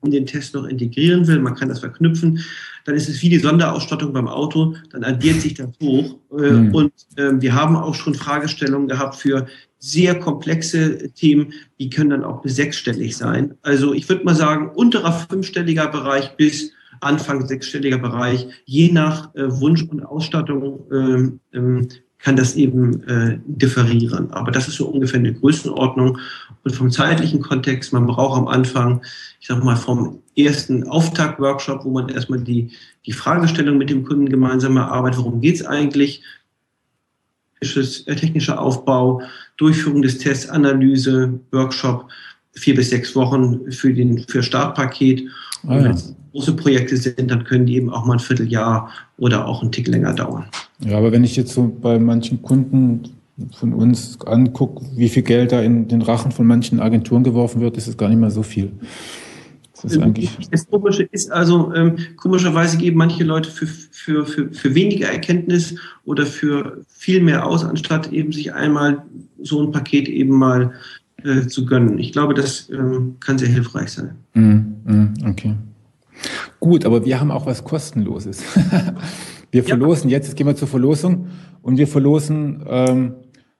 [0.04, 2.40] in den Test noch integrieren will, man kann das verknüpfen,
[2.84, 6.16] dann ist es wie die Sonderausstattung beim Auto, dann addiert sich das hoch.
[6.36, 6.74] Äh, mhm.
[6.74, 9.46] Und äh, wir haben auch schon Fragestellungen gehabt für
[9.78, 13.54] sehr komplexe Themen, die können dann auch bis sechsstellig sein.
[13.62, 19.60] Also ich würde mal sagen, unterer fünfstelliger Bereich bis Anfang sechsstelliger Bereich, je nach äh,
[19.60, 21.88] Wunsch und Ausstattung ähm, ähm,
[22.18, 24.32] kann das eben äh, differieren.
[24.32, 26.18] Aber das ist so ungefähr eine Größenordnung.
[26.64, 29.02] Und vom zeitlichen Kontext, man braucht am Anfang,
[29.40, 32.72] ich sag mal, vom ersten Auftakt-Workshop, wo man erstmal die,
[33.04, 36.22] die Fragestellung mit dem Kunden gemeinsam erarbeitet, worum geht's eigentlich,
[37.60, 39.22] äh, technischer Aufbau,
[39.56, 42.08] Durchführung des Tests, Analyse, Workshop,
[42.52, 45.28] vier bis sechs Wochen für den für Startpaket.
[45.66, 48.90] Und ah, wenn es große Projekte sind, dann können die eben auch mal ein Vierteljahr
[49.18, 50.46] oder auch einen Tick länger dauern.
[50.80, 53.02] Ja, aber wenn ich jetzt so bei manchen Kunden
[53.52, 57.76] von uns angucke, wie viel Geld da in den Rachen von manchen Agenturen geworfen wird,
[57.76, 58.72] ist es gar nicht mehr so viel.
[59.82, 64.50] Das, ist eigentlich das Komische ist also, ähm, komischerweise geben manche Leute für, für, für,
[64.50, 65.74] für weniger Erkenntnis
[66.06, 69.04] oder für viel mehr aus, anstatt eben sich einmal
[69.42, 70.72] so ein Paket eben mal
[71.26, 71.98] äh, zu gönnen.
[71.98, 74.14] Ich glaube, das ähm, kann sehr hilfreich sein.
[74.34, 75.54] Mm, mm, okay.
[76.60, 78.42] Gut, aber wir haben auch was Kostenloses.
[79.50, 80.16] wir verlosen ja.
[80.16, 81.28] jetzt, jetzt gehen wir zur Verlosung
[81.62, 83.14] und wir verlosen ähm,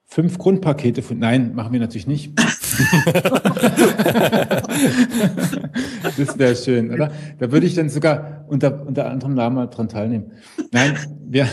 [0.05, 1.19] fünf Grundpakete von.
[1.19, 2.31] Nein, machen wir natürlich nicht.
[6.17, 7.11] das wäre schön, oder?
[7.39, 10.31] Da würde ich dann sogar unter, unter anderem Namen dran teilnehmen.
[10.71, 11.43] Nein, wir,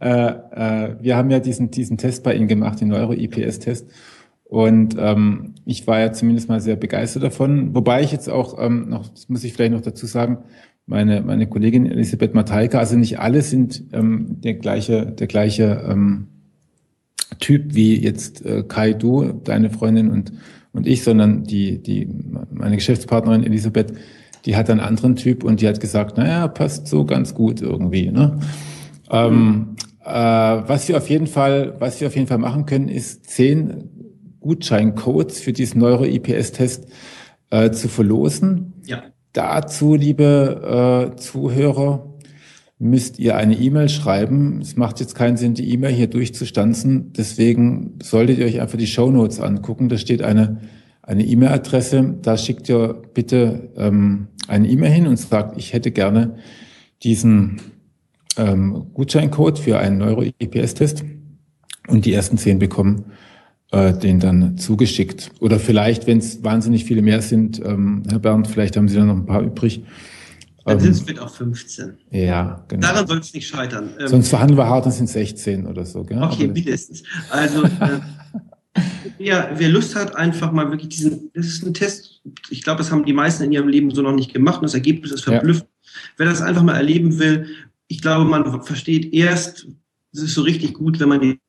[0.00, 3.86] äh, äh, wir haben ja diesen, diesen Test bei Ihnen gemacht, den Neuro-IPS-Test.
[4.44, 7.74] Und ähm, ich war ja zumindest mal sehr begeistert davon.
[7.74, 10.38] Wobei ich jetzt auch ähm, noch, das muss ich vielleicht noch dazu sagen,
[10.86, 16.28] meine, meine Kollegin Elisabeth Mateika, also nicht alle sind ähm, der gleiche, der gleiche ähm,
[17.38, 20.32] Typ wie jetzt äh, Kai, du, deine Freundin und,
[20.72, 22.08] und ich, sondern die, die,
[22.50, 23.92] meine Geschäftspartnerin Elisabeth,
[24.44, 28.10] die hat einen anderen Typ und die hat gesagt, naja, passt so ganz gut irgendwie.
[28.10, 28.38] Ne?
[29.10, 33.30] Ähm, äh, was wir auf jeden Fall, was wir auf jeden Fall machen können, ist
[33.30, 33.90] zehn
[34.40, 36.88] Gutscheincodes für diesen Neuro-IPS-Test
[37.50, 38.74] äh, zu verlosen.
[38.84, 39.02] Ja.
[39.32, 42.13] Dazu, liebe äh, Zuhörer,
[42.84, 44.60] müsst ihr eine E-Mail schreiben.
[44.60, 47.12] Es macht jetzt keinen Sinn, die E-Mail hier durchzustanzen.
[47.12, 49.88] Deswegen solltet ihr euch einfach die Show Notes angucken.
[49.88, 50.60] Da steht eine
[51.06, 52.18] eine E-Mail-Adresse.
[52.22, 56.36] Da schickt ihr bitte ähm, eine E-Mail hin und sagt, ich hätte gerne
[57.02, 57.60] diesen
[58.36, 61.04] ähm, Gutscheincode für einen Neuro-EPS-Test.
[61.88, 63.04] Und die ersten zehn bekommen
[63.74, 65.30] äh, den dann zugeschickt.
[65.40, 69.04] Oder vielleicht, wenn es wahnsinnig viele mehr sind, ähm, Herr Bernd, vielleicht haben Sie da
[69.04, 69.82] noch ein paar übrig.
[70.64, 71.98] Dann sind es mit auch 15.
[72.10, 72.86] Ja, genau.
[72.86, 73.90] Daran soll es nicht scheitern.
[73.98, 76.04] Ähm, Sonst verhandeln wir hart, dann sind es 16 oder so.
[76.04, 76.22] Gell?
[76.22, 77.02] Okay, mindestens.
[77.28, 78.00] Also, äh,
[79.18, 82.90] wer, wer Lust hat, einfach mal wirklich diesen, das ist ein Test, ich glaube, das
[82.90, 85.68] haben die meisten in ihrem Leben so noch nicht gemacht und das Ergebnis ist verblüffend.
[85.82, 85.90] Ja.
[86.16, 87.46] Wer das einfach mal erleben will,
[87.88, 89.68] ich glaube, man versteht erst,
[90.12, 91.40] es ist so richtig gut, wenn man die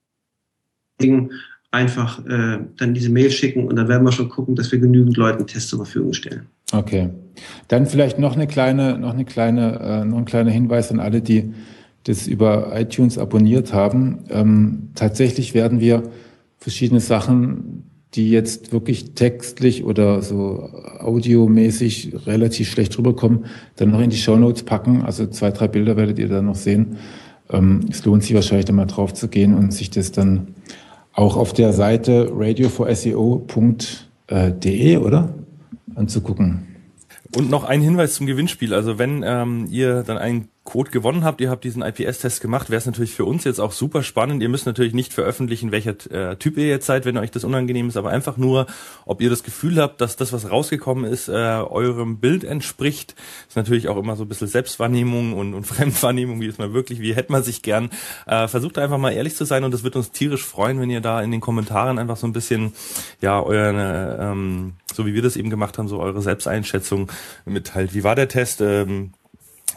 [1.02, 1.30] Dinge
[1.72, 5.18] einfach äh, dann diese Mail schicken und dann werden wir schon gucken, dass wir genügend
[5.18, 6.48] Leuten Tests zur Verfügung stellen.
[6.78, 7.10] Okay.
[7.68, 11.22] Dann vielleicht noch eine kleine, noch eine kleine, äh, noch ein kleiner Hinweis an alle,
[11.22, 11.54] die
[12.04, 14.20] das über iTunes abonniert haben.
[14.30, 16.04] Ähm, tatsächlich werden wir
[16.58, 20.70] verschiedene Sachen, die jetzt wirklich textlich oder so
[21.00, 23.46] audiomäßig relativ schlecht rüberkommen,
[23.76, 25.02] dann noch in die Show Notes packen.
[25.02, 26.96] Also zwei, drei Bilder werdet ihr da noch sehen.
[27.50, 30.56] Ähm, es lohnt sich wahrscheinlich da mal drauf zu gehen und sich das dann
[31.14, 35.34] auch auf der Seite radio4seo.de, oder?
[35.96, 36.68] Anzugucken.
[37.36, 38.74] Und noch ein Hinweis zum Gewinnspiel.
[38.74, 42.80] Also wenn ähm, ihr dann einen Code gewonnen habt, ihr habt diesen IPS-Test gemacht, wäre
[42.80, 44.42] es natürlich für uns jetzt auch super spannend.
[44.42, 47.88] Ihr müsst natürlich nicht veröffentlichen, welcher äh, Typ ihr jetzt seid, wenn euch das unangenehm
[47.88, 48.66] ist, aber einfach nur,
[49.06, 53.14] ob ihr das Gefühl habt, dass das, was rausgekommen ist, äh, eurem Bild entspricht.
[53.16, 56.74] Das ist natürlich auch immer so ein bisschen Selbstwahrnehmung und, und Fremdwahrnehmung, wie ist man
[56.74, 57.92] wirklich, wie hätte man sich gern.
[58.26, 61.02] Äh, versucht einfach mal ehrlich zu sein und es wird uns tierisch freuen, wenn ihr
[61.02, 62.74] da in den Kommentaren einfach so ein bisschen,
[63.22, 67.12] ja, eure, ähm, so wie wir das eben gemacht haben, so eure Selbsteinschätzung
[67.46, 67.94] mitteilt.
[67.94, 68.62] Wie war der Test?
[68.62, 69.12] Ähm,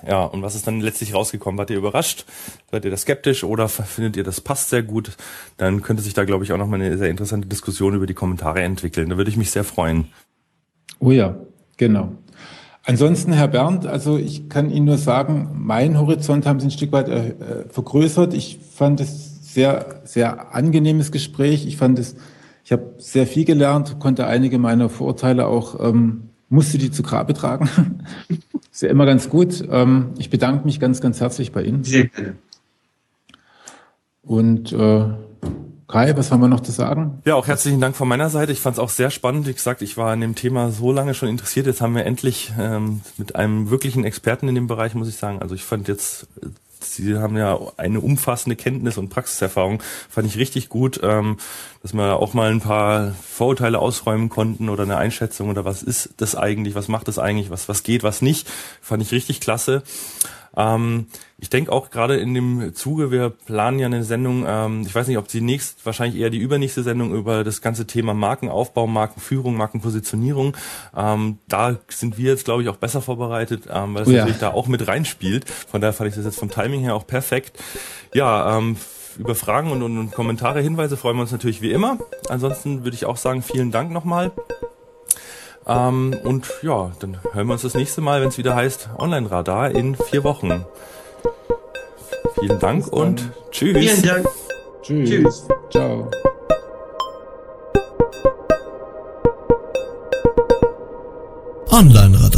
[0.06, 1.58] ja, und was ist dann letztlich rausgekommen?
[1.58, 2.24] Wart ihr überrascht?
[2.70, 5.16] Seid ihr da skeptisch oder findet ihr, das passt sehr gut?
[5.56, 8.14] Dann könnte sich da, glaube ich, auch noch mal eine sehr interessante Diskussion über die
[8.14, 9.10] Kommentare entwickeln.
[9.10, 10.08] Da würde ich mich sehr freuen.
[11.00, 11.36] Oh ja,
[11.76, 12.12] genau.
[12.84, 16.92] Ansonsten, Herr Bernd, also ich kann Ihnen nur sagen, mein Horizont haben Sie ein Stück
[16.92, 17.34] weit äh,
[17.68, 18.32] vergrößert.
[18.32, 21.66] Ich fand es sehr, sehr angenehmes Gespräch.
[21.66, 22.16] Ich fand es,
[22.64, 27.34] ich habe sehr viel gelernt, konnte einige meiner Vorurteile auch ähm, musste die zu Grabe
[27.34, 27.68] tragen.
[28.72, 29.66] Ist ja immer ganz gut.
[29.70, 31.84] Ähm, ich bedanke mich ganz, ganz herzlich bei Ihnen.
[31.84, 32.36] Sehr gerne.
[34.22, 35.04] Und äh,
[35.88, 37.22] Kai, was haben wir noch zu sagen?
[37.24, 38.52] Ja, auch herzlichen Dank von meiner Seite.
[38.52, 39.46] Ich fand es auch sehr spannend.
[39.46, 41.64] Wie gesagt, ich war an dem Thema so lange schon interessiert.
[41.64, 45.40] Jetzt haben wir endlich ähm, mit einem wirklichen Experten in dem Bereich, muss ich sagen.
[45.40, 46.26] Also ich fand jetzt,
[46.84, 49.82] Sie haben ja eine umfassende Kenntnis und Praxiserfahrung.
[50.08, 51.36] Fand ich richtig gut, ähm,
[51.82, 56.10] dass wir auch mal ein paar Vorurteile ausräumen konnten oder eine Einschätzung oder was ist
[56.16, 58.48] das eigentlich, was macht das eigentlich, was, was geht, was nicht.
[58.80, 59.82] Fand ich richtig klasse.
[60.58, 61.06] Ähm,
[61.38, 65.06] ich denke auch gerade in dem Zuge, wir planen ja eine Sendung, ähm, ich weiß
[65.06, 69.56] nicht, ob die nächst, wahrscheinlich eher die übernächste Sendung über das ganze Thema Markenaufbau, Markenführung,
[69.56, 70.56] Markenpositionierung.
[70.96, 74.18] Ähm, da sind wir jetzt, glaube ich, auch besser vorbereitet, ähm, weil es oh ja.
[74.18, 75.48] natürlich da auch mit reinspielt.
[75.48, 77.56] Von daher fand ich das jetzt vom Timing her auch perfekt.
[78.12, 78.76] Ja, ähm,
[79.16, 81.98] über Fragen und, und, und Kommentare, Hinweise freuen wir uns natürlich wie immer.
[82.28, 84.32] Ansonsten würde ich auch sagen, vielen Dank nochmal.
[85.68, 89.70] Ähm, und ja, dann hören wir uns das nächste Mal, wenn es wieder heißt Online-Radar
[89.72, 90.64] in vier Wochen.
[92.40, 93.76] Vielen Dank und tschüss.
[93.76, 94.28] Vielen Dank.
[94.82, 95.10] Tschüss.
[95.10, 95.48] tschüss.
[95.70, 96.10] Ciao.
[101.70, 102.37] Online-Radar.